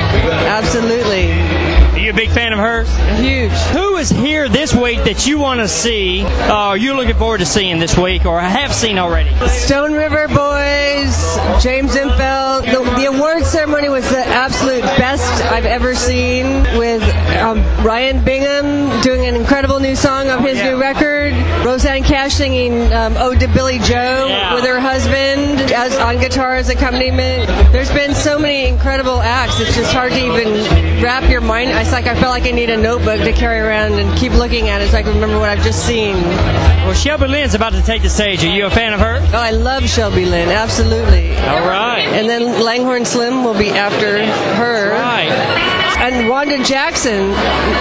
Absolutely. 0.48 1.67
You 2.08 2.14
a 2.14 2.16
big 2.16 2.30
fan 2.30 2.54
of 2.54 2.58
hers? 2.58 2.88
Huge. 3.20 3.52
Who 3.76 3.96
is 3.96 4.08
here 4.08 4.48
this 4.48 4.74
week 4.74 5.04
that 5.04 5.26
you 5.26 5.38
want 5.38 5.60
to 5.60 5.68
see, 5.68 6.22
uh, 6.24 6.72
you're 6.72 6.96
looking 6.96 7.16
forward 7.16 7.40
to 7.40 7.44
seeing 7.44 7.78
this 7.78 7.98
week, 7.98 8.24
or 8.24 8.40
have 8.40 8.72
seen 8.72 8.96
already? 8.96 9.28
Stone 9.48 9.92
River 9.92 10.26
Boys, 10.26 11.62
James 11.62 11.96
Impel. 11.96 12.62
The, 12.62 12.94
the 12.96 13.04
award 13.14 13.44
ceremony 13.44 13.90
was 13.90 14.08
the 14.08 14.26
absolute 14.26 14.84
best 14.96 15.44
I've 15.52 15.66
ever 15.66 15.94
seen 15.94 16.62
with 16.78 17.02
um, 17.38 17.58
Ryan 17.84 18.24
Bingham 18.24 19.00
doing 19.02 19.26
an 19.26 19.34
incredible 19.34 19.80
new 19.80 19.94
song 19.94 20.28
of 20.28 20.40
his 20.40 20.60
new 20.62 20.80
record. 20.80 21.32
Rosanne 21.64 22.02
Cash 22.02 22.34
singing 22.34 22.92
um, 22.92 23.16
Ode 23.16 23.40
to 23.40 23.48
Billie 23.48 23.78
Joe 23.78 24.26
with 24.54 24.64
her 24.64 24.80
husband 24.80 25.72
as 25.72 25.96
on 25.96 26.18
guitar 26.18 26.56
as 26.56 26.68
accompaniment. 26.68 27.46
There's 27.72 27.92
been 27.92 28.14
so 28.14 28.38
many 28.38 28.66
incredible 28.66 29.20
acts. 29.20 29.60
It's 29.60 29.74
just 29.74 29.92
hard 29.92 30.12
to 30.12 30.18
even 30.18 31.02
wrap 31.02 31.28
your 31.30 31.40
mind. 31.40 31.70
It's 31.70 31.92
like 31.92 32.06
I 32.06 32.14
felt 32.14 32.30
like 32.30 32.44
I 32.44 32.50
need 32.50 32.70
a 32.70 32.76
notebook 32.76 33.20
to 33.20 33.32
carry 33.32 33.60
around 33.60 33.92
and 33.94 34.16
keep 34.18 34.32
looking 34.32 34.68
at 34.68 34.80
it 34.80 34.90
so 34.90 34.98
I 34.98 35.02
can 35.02 35.14
remember 35.14 35.38
what 35.38 35.50
I've 35.50 35.62
just 35.64 35.86
seen. 35.86 36.14
Well, 36.14 36.94
Shelby 36.94 37.26
Lynne's 37.26 37.54
about 37.54 37.72
to 37.72 37.82
take 37.82 38.02
the 38.02 38.10
stage. 38.10 38.44
Are 38.44 38.48
you 38.48 38.66
a 38.66 38.70
fan 38.70 38.92
of 38.92 39.00
her? 39.00 39.20
Oh, 39.32 39.38
I 39.38 39.50
love 39.50 39.88
Shelby 39.88 40.24
Lynne. 40.24 40.48
Absolutely. 40.48 41.36
All 41.36 41.68
right. 41.68 42.06
And 42.08 42.28
then 42.28 42.62
Langhorne 42.62 43.04
Slim 43.04 43.44
will 43.44 43.58
be 43.58 43.70
after 43.70 44.24
her. 44.26 44.92
Right. 44.92 45.87
And 46.00 46.28
Wanda 46.28 46.62
Jackson, 46.62 47.30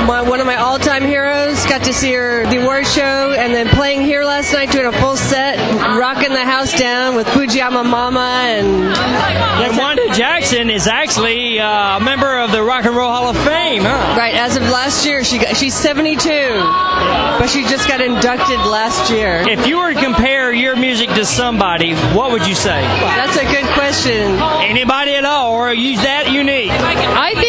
my, 0.07 0.21
one 0.27 0.39
of 0.39 0.45
my 0.47 0.55
all-time 0.55 1.03
heroes, 1.03 1.63
got 1.67 1.83
to 1.83 1.93
see 1.93 2.13
her 2.13 2.41
at 2.41 2.49
the 2.49 2.61
award 2.61 2.87
show, 2.87 3.33
and 3.37 3.53
then 3.53 3.67
playing 3.67 4.01
here 4.01 4.23
last 4.25 4.51
night, 4.53 4.71
doing 4.71 4.87
a 4.87 4.91
full 4.91 5.15
set, 5.15 5.57
rocking 5.97 6.33
the 6.33 6.43
house 6.43 6.77
down 6.77 7.15
with 7.15 7.27
Fujiyama 7.27 7.85
Mama 7.85 8.19
and. 8.19 8.67
And 8.97 9.77
Wanda 9.77 10.07
Jackson 10.13 10.69
is 10.69 10.87
actually 10.87 11.59
uh, 11.59 11.97
a 11.97 11.99
member 11.99 12.39
of 12.39 12.51
the 12.51 12.63
Rock 12.63 12.85
and 12.85 12.95
Roll 12.95 13.11
Hall 13.11 13.29
of 13.29 13.37
Fame, 13.37 13.83
huh? 13.83 14.15
Right, 14.17 14.33
as 14.35 14.55
of 14.55 14.63
last 14.63 15.05
year, 15.05 15.23
she 15.23 15.37
got, 15.37 15.55
she's 15.55 15.75
72, 15.75 16.17
but 17.39 17.47
she 17.47 17.63
just 17.63 17.87
got 17.87 18.01
inducted 18.01 18.59
last 18.59 19.11
year. 19.11 19.43
If 19.47 19.67
you 19.67 19.77
were 19.77 19.93
to 19.93 19.99
compare 19.99 20.51
your 20.53 20.75
music 20.75 21.09
to 21.09 21.25
somebody, 21.25 21.93
what 22.15 22.31
would 22.31 22.45
you 22.47 22.55
say? 22.55 22.81
That's 22.81 23.37
a 23.37 23.45
good 23.45 23.65
question. 23.73 24.37
Anybody 24.61 25.15
at 25.15 25.25
all, 25.25 25.53
or 25.53 25.69
are 25.69 25.73
you 25.73 25.97
that 25.97 26.31
unique? 26.31 26.71
I 26.71 27.33
think 27.35 27.46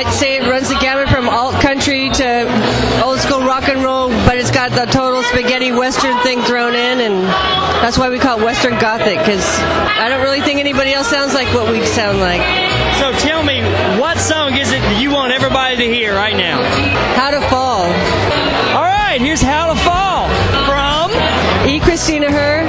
I'd, 0.00 0.14
say 0.14 0.38
it 0.38 0.48
runs 0.48 0.68
the 0.70 0.80
gamut 0.80 1.10
from 1.10 1.28
alt 1.28 1.60
country 1.60 2.08
to 2.08 2.48
old 3.04 3.18
school 3.18 3.40
rock 3.40 3.68
and 3.68 3.84
roll, 3.84 4.08
but 4.24 4.38
it's 4.38 4.50
got 4.50 4.72
the 4.72 4.86
total 4.90 5.22
spaghetti 5.22 5.72
western 5.72 6.16
thing 6.22 6.40
thrown 6.40 6.72
in, 6.72 7.00
and 7.04 7.24
that's 7.84 7.98
why 7.98 8.08
we 8.08 8.18
call 8.18 8.40
it 8.40 8.44
Western 8.44 8.78
Gothic 8.78 9.18
because 9.18 9.44
I 10.00 10.08
don't 10.08 10.22
really 10.22 10.40
think 10.40 10.58
anybody 10.58 10.94
else 10.94 11.08
sounds 11.08 11.34
like 11.34 11.52
what 11.52 11.70
we 11.70 11.84
sound 11.84 12.18
like. 12.18 12.40
So 12.96 13.12
tell 13.20 13.42
me, 13.42 13.60
what 14.00 14.16
song 14.16 14.56
is 14.56 14.72
it 14.72 14.80
that 14.80 15.02
you 15.02 15.10
want 15.10 15.32
everybody 15.32 15.76
to 15.76 15.84
hear 15.84 16.14
right 16.14 16.36
now? 16.36 16.64
How 17.20 17.30
to 17.30 17.40
Fall. 17.52 17.84
All 18.72 18.88
right, 18.88 19.20
here's 19.20 19.42
How 19.42 19.68
to 19.68 19.76
Fall 19.84 20.32
from 20.64 21.12
E. 21.68 21.78
Christina 21.78 22.30
Herr 22.30 22.64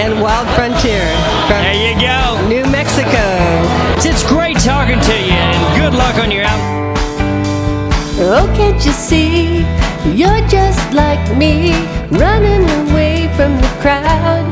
and 0.00 0.22
Wild 0.22 0.48
Frontier. 0.56 1.04
There 1.52 1.76
you 1.76 2.00
go. 2.00 2.48
New 2.48 2.55
Mexico. 2.76 3.26
It's 4.06 4.22
great 4.22 4.58
talking 4.58 5.00
to 5.00 5.16
you, 5.28 5.32
and 5.32 5.80
good 5.80 5.94
luck 5.96 6.16
on 6.22 6.30
your 6.30 6.42
album. 6.42 6.94
Oh, 8.20 8.52
can't 8.54 8.84
you 8.84 8.92
see? 8.92 9.64
You're 10.20 10.46
just 10.46 10.84
like 10.92 11.24
me, 11.38 11.72
running 12.10 12.64
away 12.82 13.32
from 13.36 13.56
the 13.64 13.72
crowd. 13.80 14.44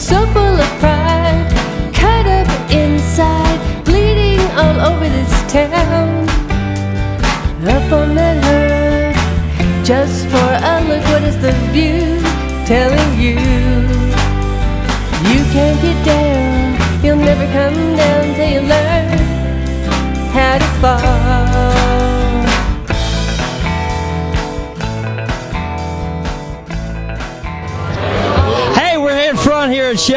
So 0.00 0.16
full 0.34 0.56
of 0.64 0.70
pride, 0.82 1.46
cut 1.94 2.26
up 2.26 2.48
inside, 2.72 3.58
bleeding 3.84 4.44
all 4.58 4.78
over 4.90 5.08
this 5.16 5.34
town. 5.46 6.10
Up 7.76 7.92
on 8.00 8.16
that 8.16 8.38
her, 8.50 9.14
just 9.84 10.26
for 10.26 10.50
a 10.72 10.74
look, 10.88 11.04
what 11.12 11.22
is 11.22 11.38
the 11.38 11.52
view 11.70 12.18
telling 12.66 12.99
down, 17.46 17.74
you'll 17.74 18.19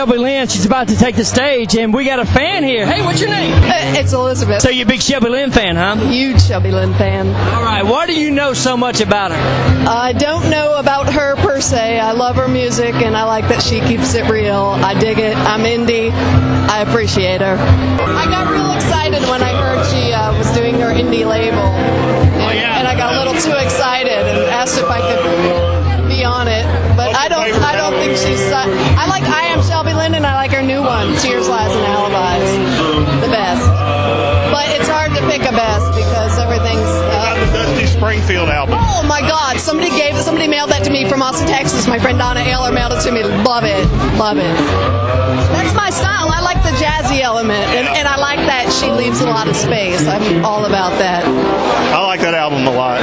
Shelby 0.03 0.17
Lynne. 0.17 0.47
She's 0.49 0.65
about 0.65 0.89
to 0.89 0.97
take 0.97 1.15
the 1.15 1.23
stage, 1.23 1.77
and 1.77 1.93
we 1.93 2.03
got 2.03 2.19
a 2.19 2.25
fan 2.25 2.65
here. 2.65 2.85
Hey, 2.85 3.01
what's 3.05 3.21
your 3.21 3.29
name? 3.29 3.53
It's 3.95 4.11
Elizabeth. 4.11 4.61
So 4.61 4.69
you're 4.69 4.85
a 4.85 4.87
big 4.87 5.01
Shelby 5.01 5.29
Lynne 5.29 5.51
fan, 5.51 5.77
huh? 5.77 5.95
Huge 5.95 6.41
Shelby 6.41 6.71
Lynne 6.71 6.93
fan. 6.95 7.27
All 7.53 7.63
right, 7.63 7.85
Why 7.85 8.05
do 8.05 8.13
you 8.13 8.29
know 8.31 8.53
so 8.53 8.75
much 8.75 8.99
about 8.99 9.31
her? 9.31 9.37
I 9.87 10.11
don't 10.11 10.49
know 10.49 10.75
about 10.75 11.13
her 11.13 11.37
per 11.37 11.61
se. 11.61 12.01
I 12.01 12.11
love 12.11 12.35
her 12.35 12.49
music 12.49 12.95
and 12.95 13.15
I 13.15 13.23
like 13.23 13.47
that 13.47 13.61
she 13.63 13.79
keeps 13.79 14.13
it 14.15 14.29
real. 14.29 14.75
I 14.83 14.93
dig 14.99 15.19
it. 15.19 15.37
I'm 15.37 15.61
indie. 15.61 16.11
I 16.67 16.81
appreciate 16.81 17.39
her. 17.39 17.55
I 17.55 18.25
got 18.25 18.51
real 18.51 18.71
excited 18.75 19.21
when 19.29 19.41
I 19.41 19.53
heard 19.55 19.85
she 19.87 20.11
uh, 20.11 20.37
was 20.37 20.51
doing 20.51 20.75
her 20.81 20.91
indie 20.91 21.25
label. 21.25 21.59
And, 21.59 22.59
and 22.59 22.87
I 22.87 22.97
got 22.97 23.13
a 23.13 23.17
little 23.19 23.39
too 23.41 23.55
excited 23.63 24.11
and 24.11 24.51
asked 24.51 24.77
if 24.77 24.89
I 24.89 24.99
could 24.99 26.09
be 26.09 26.25
on 26.25 26.49
it. 26.49 26.82
Think 28.03 28.19
she's 28.19 28.51
uh, 28.51 28.67
I 28.99 29.07
like 29.07 29.23
I 29.23 29.47
am 29.55 29.63
Shelby 29.63 29.93
Lynne 29.93 30.13
and 30.13 30.27
I 30.27 30.35
like 30.35 30.51
her 30.51 30.61
new 30.61 30.83
one, 30.83 31.15
Tears, 31.23 31.47
Lies 31.47 31.71
and 31.71 31.87
Alibis. 31.87 32.51
The 33.23 33.31
best. 33.31 33.63
But 34.51 34.67
it's 34.75 34.91
hard 34.91 35.15
to 35.15 35.23
pick 35.31 35.39
a 35.47 35.55
best 35.55 35.87
because 35.95 36.35
everything's 36.35 36.83
uh, 36.83 37.39
The 37.47 37.63
Dusty 37.63 37.87
Springfield 37.87 38.49
album. 38.49 38.75
Oh 38.75 39.07
my 39.07 39.21
God! 39.21 39.55
Somebody 39.55 39.87
gave, 39.87 40.19
somebody 40.19 40.49
mailed 40.49 40.71
that 40.71 40.83
to 40.83 40.91
me 40.91 41.07
from 41.07 41.21
Austin, 41.21 41.47
Texas. 41.47 41.87
My 41.87 41.97
friend 41.97 42.19
Donna 42.19 42.43
Ayler 42.43 42.75
mailed 42.75 42.91
it 42.91 42.99
to 43.07 43.11
me. 43.15 43.23
Love 43.23 43.63
it, 43.63 43.87
love 44.19 44.35
it. 44.35 44.51
That's 45.55 45.71
my 45.73 45.89
style. 45.89 46.27
I 46.27 46.42
like 47.13 47.23
element, 47.23 47.65
and, 47.77 47.87
and 47.87 48.07
I 48.07 48.17
like 48.17 48.39
that 48.49 48.71
she 48.73 48.89
leaves 48.91 49.21
a 49.21 49.25
lot 49.25 49.47
of 49.47 49.55
space. 49.55 50.07
I'm 50.07 50.43
all 50.43 50.65
about 50.65 50.97
that. 50.99 51.25
I 51.25 52.05
like 52.05 52.21
that 52.21 52.33
album 52.33 52.65
a 52.65 52.71
lot. 52.71 52.99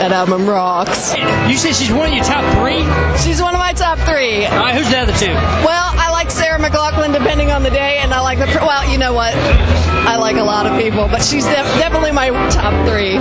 That 0.00 0.12
album 0.12 0.46
rocks. 0.48 1.14
You 1.48 1.56
said 1.56 1.74
she's 1.74 1.92
one 1.92 2.08
of 2.08 2.14
your 2.14 2.24
top 2.24 2.44
three? 2.58 2.84
She's 3.24 3.40
one 3.40 3.54
of 3.54 3.58
my 3.60 3.72
top 3.72 3.98
three. 4.00 4.44
All 4.46 4.58
right, 4.58 4.74
who's 4.74 4.90
the 4.90 4.98
other 4.98 5.16
two? 5.16 5.32
Well, 5.64 5.88
I 5.96 6.10
like 6.10 6.30
Sarah 6.30 6.58
McLachlan 6.58 7.12
depending 7.12 7.50
on 7.50 7.62
the 7.62 7.70
day, 7.70 7.98
and 7.98 8.12
I 8.12 8.20
like 8.20 8.38
the. 8.38 8.46
Well, 8.60 8.90
you 8.90 8.98
know 8.98 9.12
what? 9.12 9.34
I 9.34 10.16
like 10.16 10.36
a 10.36 10.44
lot 10.44 10.66
of 10.66 10.78
people, 10.80 11.08
but 11.08 11.22
she's 11.22 11.44
def- 11.44 11.78
definitely 11.80 12.12
my 12.12 12.30
top 12.50 12.74
three. 12.86 13.16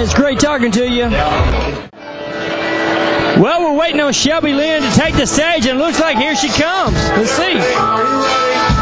It's 0.00 0.14
great 0.14 0.40
talking 0.40 0.72
to 0.72 0.88
you. 0.88 1.08
Well, 3.38 3.62
we're 3.62 3.78
waiting 3.78 4.00
on 4.00 4.12
Shelby 4.12 4.52
Lynne 4.52 4.82
to 4.82 4.90
take 4.98 5.14
the 5.14 5.26
stage, 5.26 5.66
and 5.66 5.78
it 5.78 5.82
looks 5.82 6.00
like 6.00 6.16
here 6.18 6.34
she 6.34 6.48
comes. 6.48 6.96
Let's 7.14 7.30
see. 7.30 8.77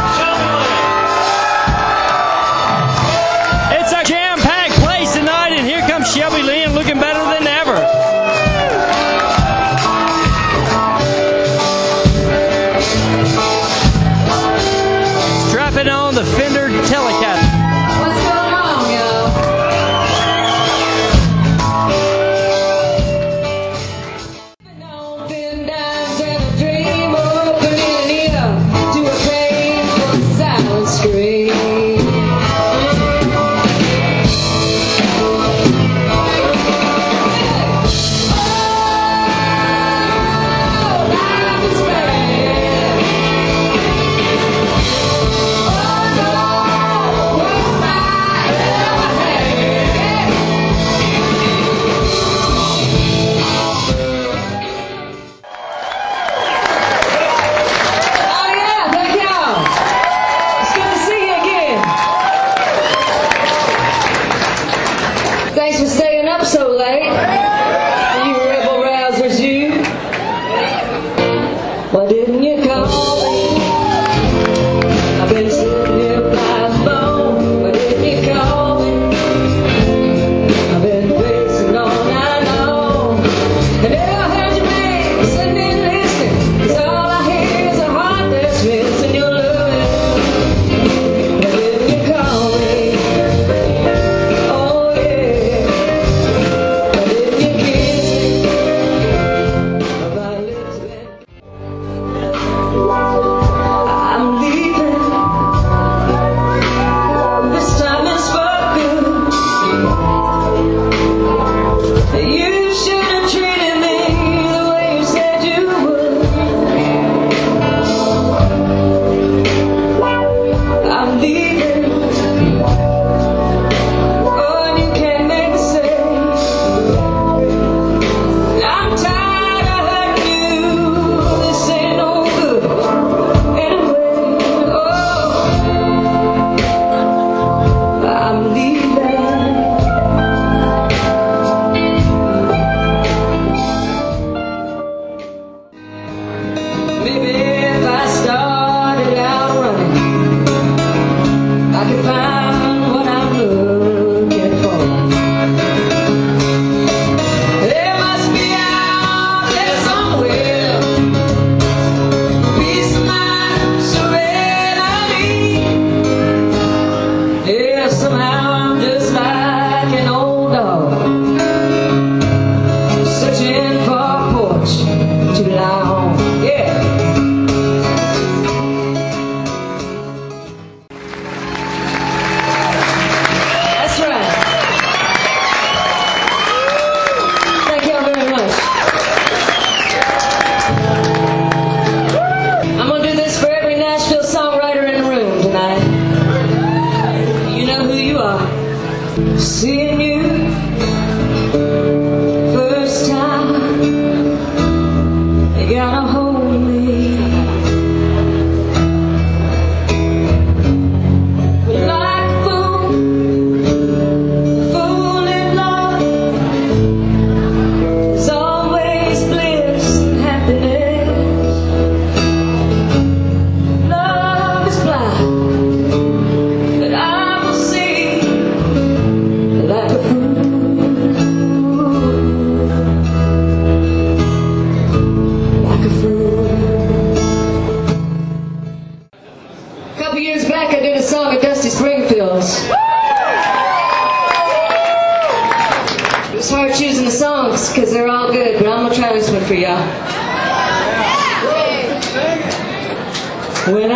When 253.66 253.90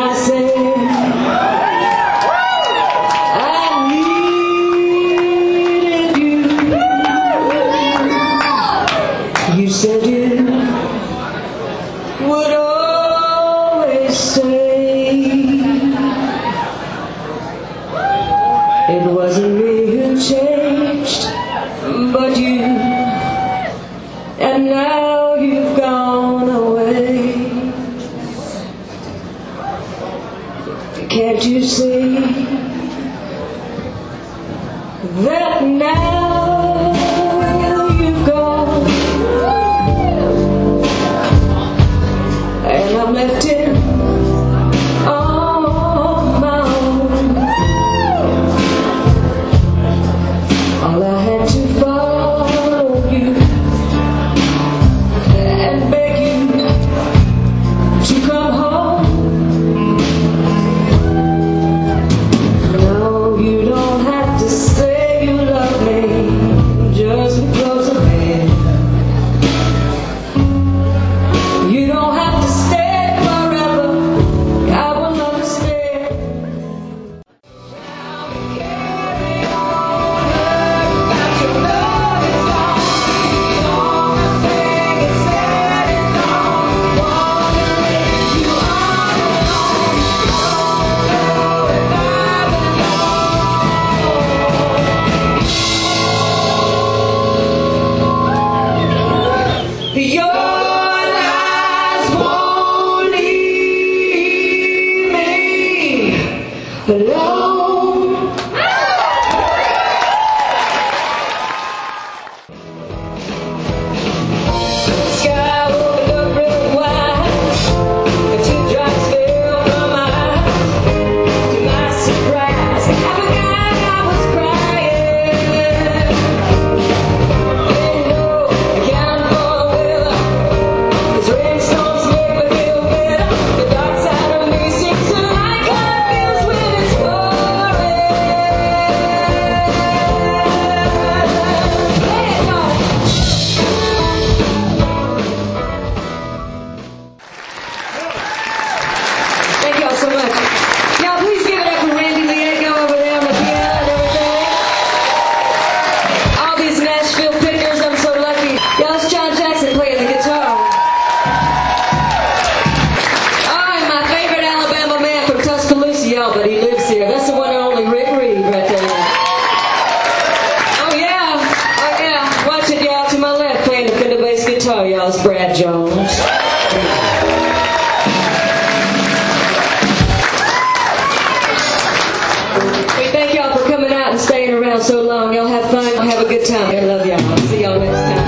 love 187.00 187.20
y'all. 187.20 187.36
See 187.48 187.62
y'all 187.62 187.80
next 187.80 187.96
time. 187.96 188.19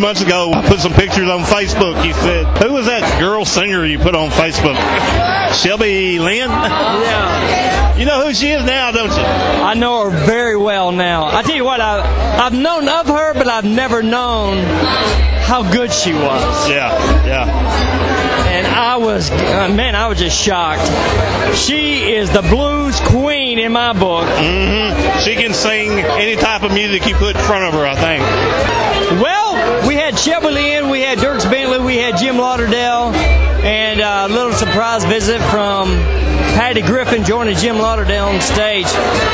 Months 0.00 0.22
ago, 0.22 0.50
I 0.54 0.66
put 0.66 0.80
some 0.80 0.94
pictures 0.94 1.28
on 1.28 1.40
Facebook. 1.40 2.04
You 2.06 2.14
said, 2.14 2.46
Who 2.62 2.72
was 2.72 2.86
that 2.86 3.20
girl 3.20 3.44
singer 3.44 3.84
you 3.84 3.98
put 3.98 4.14
on 4.14 4.30
Facebook? 4.30 4.74
Shelby 5.52 6.18
Lynne? 6.18 6.48
Yeah. 6.48 7.98
You 7.98 8.06
know 8.06 8.24
who 8.24 8.32
she 8.32 8.50
is 8.50 8.64
now, 8.64 8.92
don't 8.92 9.10
you? 9.10 9.22
I 9.22 9.74
know 9.74 10.08
her 10.08 10.24
very 10.24 10.56
well 10.56 10.90
now. 10.90 11.26
I 11.26 11.42
tell 11.42 11.54
you 11.54 11.66
what, 11.66 11.82
I, 11.82 12.00
I've 12.42 12.54
known 12.54 12.88
of 12.88 13.08
her, 13.08 13.34
but 13.34 13.46
I've 13.46 13.66
never 13.66 14.02
known 14.02 14.64
how 15.44 15.70
good 15.70 15.92
she 15.92 16.14
was. 16.14 16.70
Yeah, 16.70 16.96
yeah. 17.26 18.48
And 18.48 18.66
I 18.66 18.96
was, 18.96 19.30
uh, 19.30 19.68
man, 19.68 19.94
I 19.94 20.06
was 20.06 20.18
just 20.18 20.40
shocked. 20.40 20.86
She 21.56 22.14
is 22.14 22.30
the 22.30 22.42
blues 22.42 22.98
queen 23.00 23.58
in 23.58 23.72
my 23.72 23.92
book. 23.92 24.26
Mm-hmm. 24.26 25.20
She 25.20 25.36
can 25.36 25.52
sing 25.52 25.90
any 25.90 26.36
type 26.36 26.62
of 26.62 26.72
music 26.72 27.06
you 27.06 27.14
put 27.16 27.36
in 27.36 27.42
front 27.42 27.64
of 27.64 27.74
her, 27.74 27.86
I 27.86 27.94
think. 27.96 29.20
Well, 29.20 29.39
we 29.39 29.39
had 30.10 30.18
Shelby 30.18 30.48
Lynne, 30.48 30.90
we 30.90 31.02
had 31.02 31.18
Dierks 31.18 31.48
Bentley, 31.48 31.78
we 31.78 31.96
had 31.96 32.16
Jim 32.16 32.36
Lauderdale, 32.36 33.14
and 33.62 34.00
a 34.00 34.26
little 34.32 34.52
surprise 34.52 35.04
visit 35.04 35.40
from 35.42 35.88
Patty 36.58 36.82
Griffin 36.82 37.22
joining 37.22 37.54
Jim 37.56 37.78
Lauderdale 37.78 38.24
on 38.24 38.40
stage. 38.40 38.86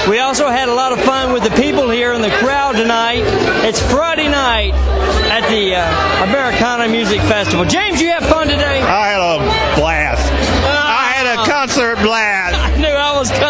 We 0.07 0.19
also 0.19 0.49
had 0.49 0.69
a 0.69 0.75
lot 0.75 0.93
of 0.93 1.01
fun 1.01 1.33
with 1.33 1.45
the 1.45 1.51
people 1.51 1.89
here 1.89 2.12
in 2.12 2.21
the 2.21 2.31
crowd 2.31 2.73
tonight. 2.73 3.23
It's 3.65 3.81
Friday 3.91 4.29
night 4.29 4.75
at 5.33 5.49
the 5.49 5.77
uh, 5.77 6.29
Americana 6.29 6.89
Music 6.89 7.21
Festival. 7.23 7.65
James, 7.65 8.03
you 8.03 8.11
had 8.11 8.25
fun 8.25 8.47
today? 8.47 8.83
I 8.83 9.09
had 9.09 9.21
a 9.21 9.81
blast. 9.81 10.06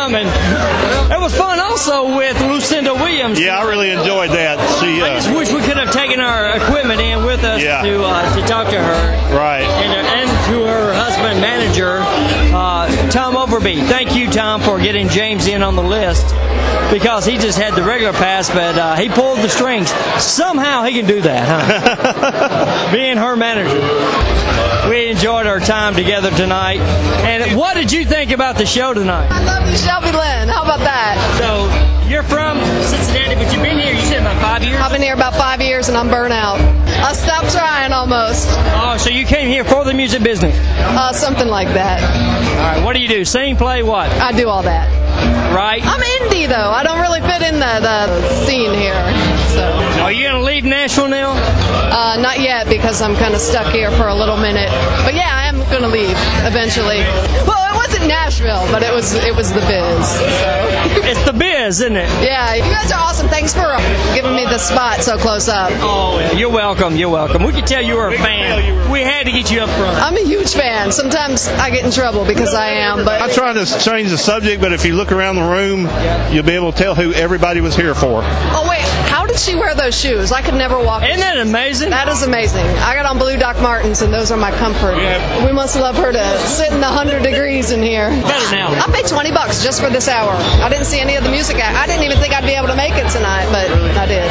Coming. 0.06 0.28
It 1.10 1.18
was 1.20 1.34
fun 1.36 1.58
also 1.58 2.16
with 2.16 2.40
Lucinda 2.42 2.94
Williams. 2.94 3.40
Yeah, 3.40 3.58
I 3.58 3.64
really 3.68 3.90
enjoyed 3.90 4.30
that. 4.30 4.54
She, 4.78 5.02
I 5.02 5.16
just 5.18 5.34
wish 5.34 5.52
we 5.52 5.60
could 5.62 5.76
have 5.76 5.90
taken 5.90 6.20
our 6.20 6.56
equipment 6.56 7.00
in 7.00 7.24
with 7.24 7.42
us 7.42 7.60
Yeah. 7.60 7.82
to 7.82 8.04
uh, 8.04 8.36
to 8.36 8.42
talk 8.46 8.68
to 8.70 8.78
her. 8.80 9.36
Right. 9.36 9.64
And, 9.64 10.06
and 10.06 10.30
to 10.50 10.64
her 10.64 10.92
husband 10.94 11.40
manager, 11.40 11.98
uh, 12.54 12.86
Tom 13.10 13.34
Overby. 13.34 13.84
Thank 13.88 14.14
you, 14.14 14.30
Tom, 14.30 14.60
for 14.60 14.78
getting 14.78 15.08
James 15.08 15.48
in 15.48 15.64
on 15.64 15.74
the 15.74 15.82
list 15.82 16.24
because 16.92 17.24
he 17.26 17.36
just 17.36 17.58
had 17.58 17.74
the 17.74 17.82
regular 17.82 18.12
pass, 18.12 18.48
but 18.48 18.78
uh, 18.78 18.94
he 18.94 19.08
pulled 19.08 19.38
the 19.40 19.48
strings. 19.48 19.90
Somehow 20.22 20.84
he 20.84 20.94
can 20.94 21.06
do 21.06 21.20
that, 21.22 21.48
huh? 21.48 22.92
Being 22.94 23.16
her 23.16 23.34
manager. 23.36 23.74
We 24.88 25.08
enjoyed 25.10 25.46
our 25.46 25.60
time 25.60 25.94
together 25.94 26.30
tonight. 26.30 26.78
And 27.26 27.56
what 27.58 27.74
did 27.74 27.92
you 27.92 28.04
think 28.04 28.30
about 28.30 28.56
the 28.56 28.66
show 28.66 28.94
tonight? 28.94 29.28
I 29.30 29.42
love 29.44 29.68
you, 29.68 29.76
Shelby 29.76 30.12
Lynne. 30.12 30.48
How 30.48 30.62
about 30.62 30.80
that? 30.80 31.16
So 31.38 31.66
you're 32.08 32.22
from 32.22 32.58
Cincinnati, 32.84 33.34
but 33.34 33.52
you've 33.52 33.62
been 33.62 33.78
here. 33.78 33.92
You 33.92 34.00
said 34.02 34.20
about 34.20 34.40
five 34.40 34.62
years. 34.62 34.80
I've 34.80 34.92
been 34.92 35.02
here 35.02 35.14
about 35.14 35.34
five 35.34 35.60
years 35.60 35.88
and 35.88 35.96
I'm 35.96 36.08
burnt 36.08 36.32
out. 36.32 36.58
I 37.02 37.12
stopped 37.12 37.52
trying 37.52 37.92
almost. 37.92 38.48
Oh, 38.74 38.96
so 38.98 39.10
you 39.10 39.24
came 39.26 39.48
here 39.48 39.64
for 39.64 39.84
the 39.84 39.94
music 39.94 40.22
business? 40.22 40.56
Uh, 40.78 41.12
something 41.12 41.48
like 41.48 41.68
that. 41.68 42.02
All 42.02 42.64
right. 42.76 42.84
What 42.84 42.94
do 42.96 43.00
you 43.02 43.08
do? 43.08 43.24
Sing, 43.24 43.56
play, 43.56 43.82
what? 43.82 44.10
I 44.12 44.32
do 44.32 44.48
all 44.48 44.62
that. 44.62 44.88
Right. 45.54 45.80
I'm 45.84 46.00
indie 46.00 46.48
though. 46.48 46.70
I 46.70 46.82
don't 46.82 47.00
really 47.00 47.20
fit 47.20 47.42
in 47.42 47.54
the, 47.54 47.80
the 47.80 48.44
scene 48.44 48.74
here. 48.74 48.94
So 49.54 49.64
Are 50.02 50.12
you 50.12 50.26
gonna 50.28 50.42
leave 50.44 50.64
Nashville 50.64 51.08
now? 51.08 51.32
uh, 51.32 52.16
not 52.20 52.40
yet 52.40 52.68
because 52.68 53.00
I'm 53.00 53.14
kind 53.16 53.34
of 53.34 53.40
stuck 53.40 53.72
here 53.72 53.90
for 53.92 54.08
a 54.08 54.14
little 54.14 54.36
minute. 54.36 54.68
But 55.04 55.14
yeah, 55.14 55.30
I 55.32 55.46
am 55.46 55.56
going 55.70 55.82
to 55.82 55.88
leave 55.88 56.16
eventually. 56.44 57.00
Wasn't 57.46 57.65
Nashville, 58.08 58.66
but 58.70 58.82
it 58.82 58.92
was 58.92 59.14
it 59.14 59.34
was 59.34 59.52
the 59.52 59.60
biz. 59.60 60.08
So. 60.08 61.06
It's 61.08 61.24
the 61.24 61.32
biz, 61.32 61.80
isn't 61.80 61.96
it? 61.96 62.08
Yeah, 62.22 62.54
you 62.54 62.62
guys 62.62 62.90
are 62.90 63.00
awesome. 63.00 63.28
Thanks 63.28 63.52
for 63.52 63.76
giving 64.14 64.34
me 64.34 64.44
the 64.44 64.58
spot 64.58 65.00
so 65.00 65.18
close 65.18 65.48
up. 65.48 65.70
Oh, 65.74 66.18
yeah. 66.18 66.32
You're 66.32 66.50
welcome. 66.50 66.96
You're 66.96 67.10
welcome. 67.10 67.44
We 67.44 67.52
could 67.52 67.66
tell 67.66 67.82
you 67.82 67.96
were 67.96 68.08
a 68.08 68.16
fan. 68.16 68.90
We 68.90 69.00
had 69.00 69.26
to 69.26 69.32
get 69.32 69.50
you 69.50 69.60
up 69.60 69.70
front. 69.70 69.98
I'm 70.02 70.16
a 70.16 70.24
huge 70.24 70.54
fan. 70.54 70.92
Sometimes 70.92 71.48
I 71.48 71.70
get 71.70 71.84
in 71.84 71.90
trouble 71.90 72.24
because 72.24 72.54
I 72.54 72.68
am, 72.68 73.04
but 73.04 73.20
I'm 73.20 73.30
trying 73.30 73.54
to 73.56 73.66
change 73.78 74.10
the 74.10 74.18
subject, 74.18 74.60
but 74.62 74.72
if 74.72 74.84
you 74.84 74.94
look 74.94 75.12
around 75.12 75.36
the 75.36 75.42
room, 75.42 75.88
you'll 76.32 76.44
be 76.44 76.52
able 76.52 76.72
to 76.72 76.78
tell 76.78 76.94
who 76.94 77.12
everybody 77.12 77.60
was 77.60 77.76
here 77.76 77.94
for. 77.94 78.22
Oh 78.24 78.66
wait, 78.68 78.80
how 78.80 78.95
did 79.36 79.44
she 79.44 79.54
wear 79.54 79.74
those 79.74 79.94
shoes? 79.94 80.32
I 80.32 80.40
could 80.40 80.54
never 80.54 80.78
walk. 80.82 81.02
Isn't 81.02 81.20
that 81.20 81.36
amazing? 81.36 81.90
That 81.90 82.08
is 82.08 82.22
amazing. 82.22 82.64
I 82.80 82.94
got 82.94 83.04
on 83.04 83.18
blue 83.18 83.36
Doc 83.36 83.60
Martens, 83.60 84.00
and 84.00 84.12
those 84.12 84.30
are 84.30 84.36
my 84.36 84.50
comfort. 84.56 84.96
We 85.44 85.52
must 85.52 85.76
love 85.76 85.96
her 85.96 86.10
to 86.10 86.38
sit 86.48 86.72
in 86.72 86.80
the 86.80 86.88
hundred 86.88 87.22
degrees 87.22 87.70
in 87.70 87.82
here. 87.82 88.08
Better 88.08 88.56
now. 88.56 88.72
I 88.72 88.90
paid 88.90 89.06
twenty 89.06 89.32
bucks 89.32 89.62
just 89.62 89.82
for 89.82 89.90
this 89.90 90.08
hour. 90.08 90.32
I 90.32 90.70
didn't 90.70 90.86
see 90.86 91.00
any 91.00 91.16
of 91.16 91.24
the 91.24 91.30
music. 91.30 91.56
I 91.56 91.82
I 91.82 91.86
didn't 91.86 92.04
even 92.04 92.16
think 92.16 92.32
I'd 92.32 92.48
be 92.48 92.56
able 92.56 92.68
to 92.68 92.76
make 92.76 92.94
it 92.94 93.08
tonight, 93.10 93.46
but 93.52 93.68
I 93.68 94.06
did. 94.06 94.26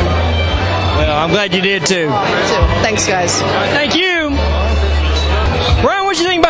Well, 0.97 1.17
I'm 1.21 1.29
glad 1.29 1.53
you 1.53 1.61
did 1.61 1.85
too. 1.85 2.07
Too. 2.07 2.63
Thanks, 2.81 3.05
guys. 3.05 3.39
Thank 3.77 3.95
you. 3.95 4.14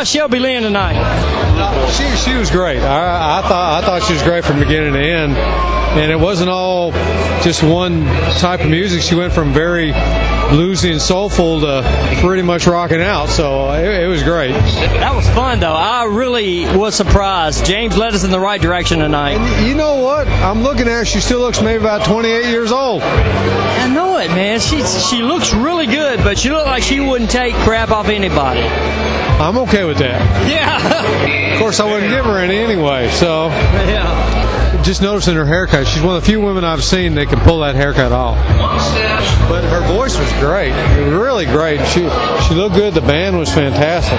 About 0.05 0.11
Shelby 0.11 0.37
Lynne 0.37 0.61
tonight? 0.61 1.89
She 1.89 2.03
she 2.15 2.37
was 2.37 2.51
great. 2.51 2.77
I, 2.77 3.39
I 3.39 3.41
thought 3.41 3.83
I 3.83 3.85
thought 3.87 4.03
she 4.03 4.13
was 4.13 4.21
great 4.21 4.45
from 4.45 4.59
beginning 4.59 4.93
to 4.93 4.99
end, 4.99 5.35
and 5.35 6.11
it 6.11 6.19
wasn't 6.19 6.51
all 6.51 6.91
just 7.41 7.63
one 7.63 8.05
type 8.37 8.59
of 8.59 8.69
music. 8.69 9.01
She 9.01 9.15
went 9.15 9.33
from 9.33 9.51
very 9.51 9.93
bluesy 9.93 10.91
and 10.91 11.01
soulful 11.01 11.61
to 11.61 12.17
pretty 12.21 12.43
much 12.43 12.67
rocking 12.67 13.01
out. 13.01 13.29
So 13.29 13.71
it, 13.71 14.03
it 14.03 14.07
was 14.07 14.21
great. 14.21 14.51
That 14.51 15.15
was 15.15 15.27
fun, 15.29 15.59
though. 15.59 15.73
I 15.73 16.03
really 16.03 16.65
was 16.77 16.93
surprised. 16.93 17.65
James 17.65 17.97
led 17.97 18.13
us 18.13 18.23
in 18.23 18.29
the 18.29 18.39
right 18.39 18.61
direction 18.61 18.99
tonight. 18.99 19.65
You 19.65 19.73
know 19.73 19.95
what? 19.95 20.27
I'm 20.27 20.61
looking 20.61 20.87
at 20.87 20.99
her. 20.99 21.05
She 21.05 21.19
still 21.19 21.39
looks 21.39 21.63
maybe 21.63 21.81
about 21.81 22.05
28 22.05 22.45
years 22.45 22.71
old. 22.71 23.01
I 23.01 23.89
know 23.91 24.19
it, 24.19 24.29
man. 24.29 24.59
She 24.59 24.83
she 24.83 25.23
looks 25.23 25.51
really 25.51 25.87
good, 25.87 26.19
but 26.19 26.37
she 26.37 26.51
looked 26.51 26.67
like 26.67 26.83
she 26.83 26.99
wouldn't 26.99 27.31
take 27.31 27.55
crap 27.55 27.89
off 27.89 28.07
anybody. 28.07 28.61
I'm 29.39 29.57
okay 29.59 29.83
with 29.83 29.97
that. 29.97 30.21
Yeah. 30.49 31.53
Of 31.53 31.59
course, 31.59 31.79
I 31.79 31.85
wouldn't 31.85 32.11
give 32.11 32.25
her 32.25 32.37
any 32.37 32.57
anyway. 32.57 33.09
So 33.09 33.47
yeah. 33.47 34.81
just 34.83 35.01
noticing 35.01 35.35
her 35.35 35.45
haircut. 35.45 35.87
She's 35.87 36.01
one 36.01 36.15
of 36.15 36.21
the 36.21 36.25
few 36.25 36.39
women 36.39 36.63
I've 36.63 36.83
seen 36.83 37.15
that 37.15 37.27
can 37.27 37.39
pull 37.39 37.59
that 37.59 37.75
haircut 37.75 38.11
off. 38.11 38.37
But 39.49 39.63
her 39.65 39.81
voice 39.93 40.17
was 40.17 40.31
great, 40.33 40.71
really 41.09 41.45
great. 41.45 41.79
She 41.87 42.09
she 42.47 42.55
looked 42.55 42.75
good. 42.75 42.93
The 42.93 43.01
band 43.01 43.37
was 43.37 43.53
fantastic. 43.53 44.17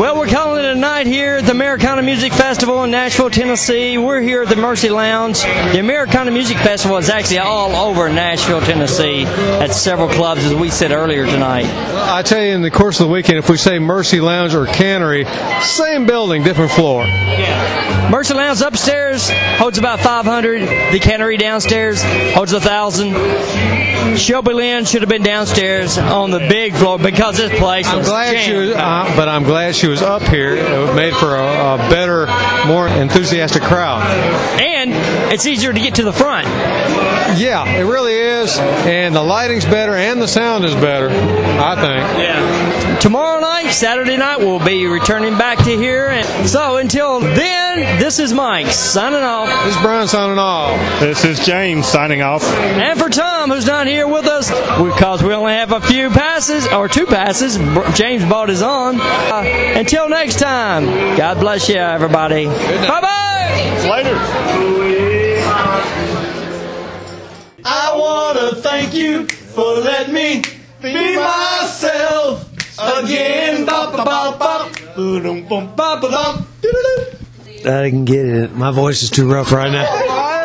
Well, 0.00 0.16
we're 0.18 0.28
calling 0.28 0.45
it 0.76 0.78
a 0.78 0.80
night 0.80 1.06
here 1.06 1.36
at 1.36 1.44
the 1.44 1.50
Americana 1.50 2.02
Music 2.02 2.32
Festival 2.32 2.84
in 2.84 2.90
Nashville, 2.90 3.30
Tennessee. 3.30 3.98
We're 3.98 4.20
here 4.20 4.42
at 4.42 4.48
the 4.48 4.56
Mercy 4.56 4.88
Lounge. 4.88 5.42
The 5.42 5.78
Americana 5.78 6.30
Music 6.30 6.56
Festival 6.58 6.96
is 6.98 7.08
actually 7.08 7.38
all 7.38 7.74
over 7.74 8.08
Nashville, 8.08 8.60
Tennessee, 8.60 9.24
at 9.24 9.72
several 9.72 10.08
clubs, 10.08 10.44
as 10.44 10.54
we 10.54 10.70
said 10.70 10.92
earlier 10.92 11.26
tonight. 11.26 11.66
I 11.66 12.22
tell 12.22 12.42
you, 12.42 12.52
in 12.52 12.62
the 12.62 12.70
course 12.70 13.00
of 13.00 13.06
the 13.06 13.12
weekend, 13.12 13.38
if 13.38 13.48
we 13.48 13.56
say 13.56 13.78
Mercy 13.78 14.20
Lounge 14.20 14.54
or 14.54 14.66
Cannery, 14.66 15.24
same 15.62 16.06
building, 16.06 16.42
different 16.42 16.70
floor. 16.72 17.04
Yeah. 17.04 18.10
Mercy 18.10 18.34
Lounge 18.34 18.60
upstairs 18.60 19.28
holds 19.58 19.78
about 19.78 20.00
500. 20.00 20.92
The 20.92 21.00
Cannery 21.00 21.36
downstairs 21.36 22.00
holds 22.34 22.52
a 22.52 22.60
thousand. 22.60 23.14
Shelby 24.16 24.52
Lynne 24.52 24.84
should 24.84 25.02
have 25.02 25.08
been 25.08 25.24
downstairs 25.24 25.98
on 25.98 26.30
the 26.30 26.38
big 26.38 26.74
floor 26.74 26.98
because 26.98 27.36
this 27.36 27.58
place 27.58 27.86
I'm 27.86 27.98
was 27.98 28.08
glad 28.08 28.38
she 28.38 28.54
was, 28.54 28.70
uh, 28.70 29.12
but 29.16 29.28
I'm 29.28 29.42
glad 29.42 29.74
she 29.74 29.88
was 29.88 30.02
up 30.02 30.22
here. 30.22 30.56
It 30.66 30.94
made 30.94 31.14
for 31.14 31.36
a, 31.36 31.74
a 31.74 31.78
better, 31.90 32.26
more 32.66 32.88
enthusiastic 32.88 33.62
crowd. 33.62 34.02
And 34.60 34.92
it's 35.32 35.46
easier 35.46 35.72
to 35.72 35.80
get 35.80 35.96
to 35.96 36.02
the 36.02 36.12
front. 36.12 36.46
Yeah, 37.38 37.66
it 37.66 37.82
really 37.82 38.14
is, 38.14 38.58
and 38.58 39.14
the 39.14 39.22
lighting's 39.22 39.64
better 39.64 39.94
and 39.94 40.22
the 40.22 40.28
sound 40.28 40.64
is 40.64 40.74
better. 40.74 41.08
I 41.10 41.74
think. 41.74 42.18
Yeah. 42.18 42.98
Tomorrow 42.98 43.40
night, 43.40 43.70
Saturday 43.70 44.16
night, 44.16 44.38
we'll 44.38 44.64
be 44.64 44.86
returning 44.86 45.36
back 45.36 45.58
to 45.58 45.76
here. 45.76 46.06
And 46.06 46.48
so 46.48 46.76
until 46.76 47.20
then, 47.20 47.55
this 47.76 48.18
is 48.18 48.32
Mike 48.32 48.68
signing 48.68 49.22
off. 49.22 49.48
This 49.64 49.76
is 49.76 49.82
Brian 49.82 50.08
signing 50.08 50.38
off. 50.38 51.00
This 51.00 51.24
is 51.24 51.44
James 51.44 51.86
signing 51.86 52.22
off. 52.22 52.42
And 52.44 52.98
for 52.98 53.10
Tom, 53.10 53.50
who's 53.50 53.66
not 53.66 53.86
here 53.86 54.08
with 54.08 54.24
us, 54.26 54.48
because 54.50 55.22
we 55.22 55.34
only 55.34 55.52
have 55.52 55.72
a 55.72 55.80
few 55.80 56.08
passes, 56.08 56.66
or 56.68 56.88
two 56.88 57.06
passes, 57.06 57.56
James 57.96 58.24
bought 58.24 58.48
his 58.48 58.62
on. 58.62 58.98
Uh, 59.00 59.44
until 59.76 60.08
next 60.08 60.38
time, 60.38 60.86
God 61.16 61.38
bless 61.38 61.68
you, 61.68 61.76
everybody. 61.76 62.46
Bye 62.46 63.00
bye. 63.00 63.88
Later. 63.90 64.16
I 67.64 67.96
wanna 67.96 68.54
thank 68.62 68.94
you 68.94 69.26
for 69.26 69.74
letting 69.80 70.14
me 70.14 70.42
be 70.80 71.16
myself 71.16 72.48
again. 72.78 73.66
Bop, 73.66 73.92
bop, 73.92 74.06
bop, 74.06 74.38
bop. 74.38 74.96
Boom, 74.96 75.46
boom, 75.46 75.74
bop, 75.76 76.00
bop, 76.00 76.10
bop. 76.10 76.46
I 77.66 77.90
can 77.90 78.04
get 78.04 78.26
it. 78.26 78.54
My 78.54 78.70
voice 78.70 79.02
is 79.02 79.10
too 79.10 79.30
rough 79.30 79.52
right 79.52 79.70
now. 79.70 80.35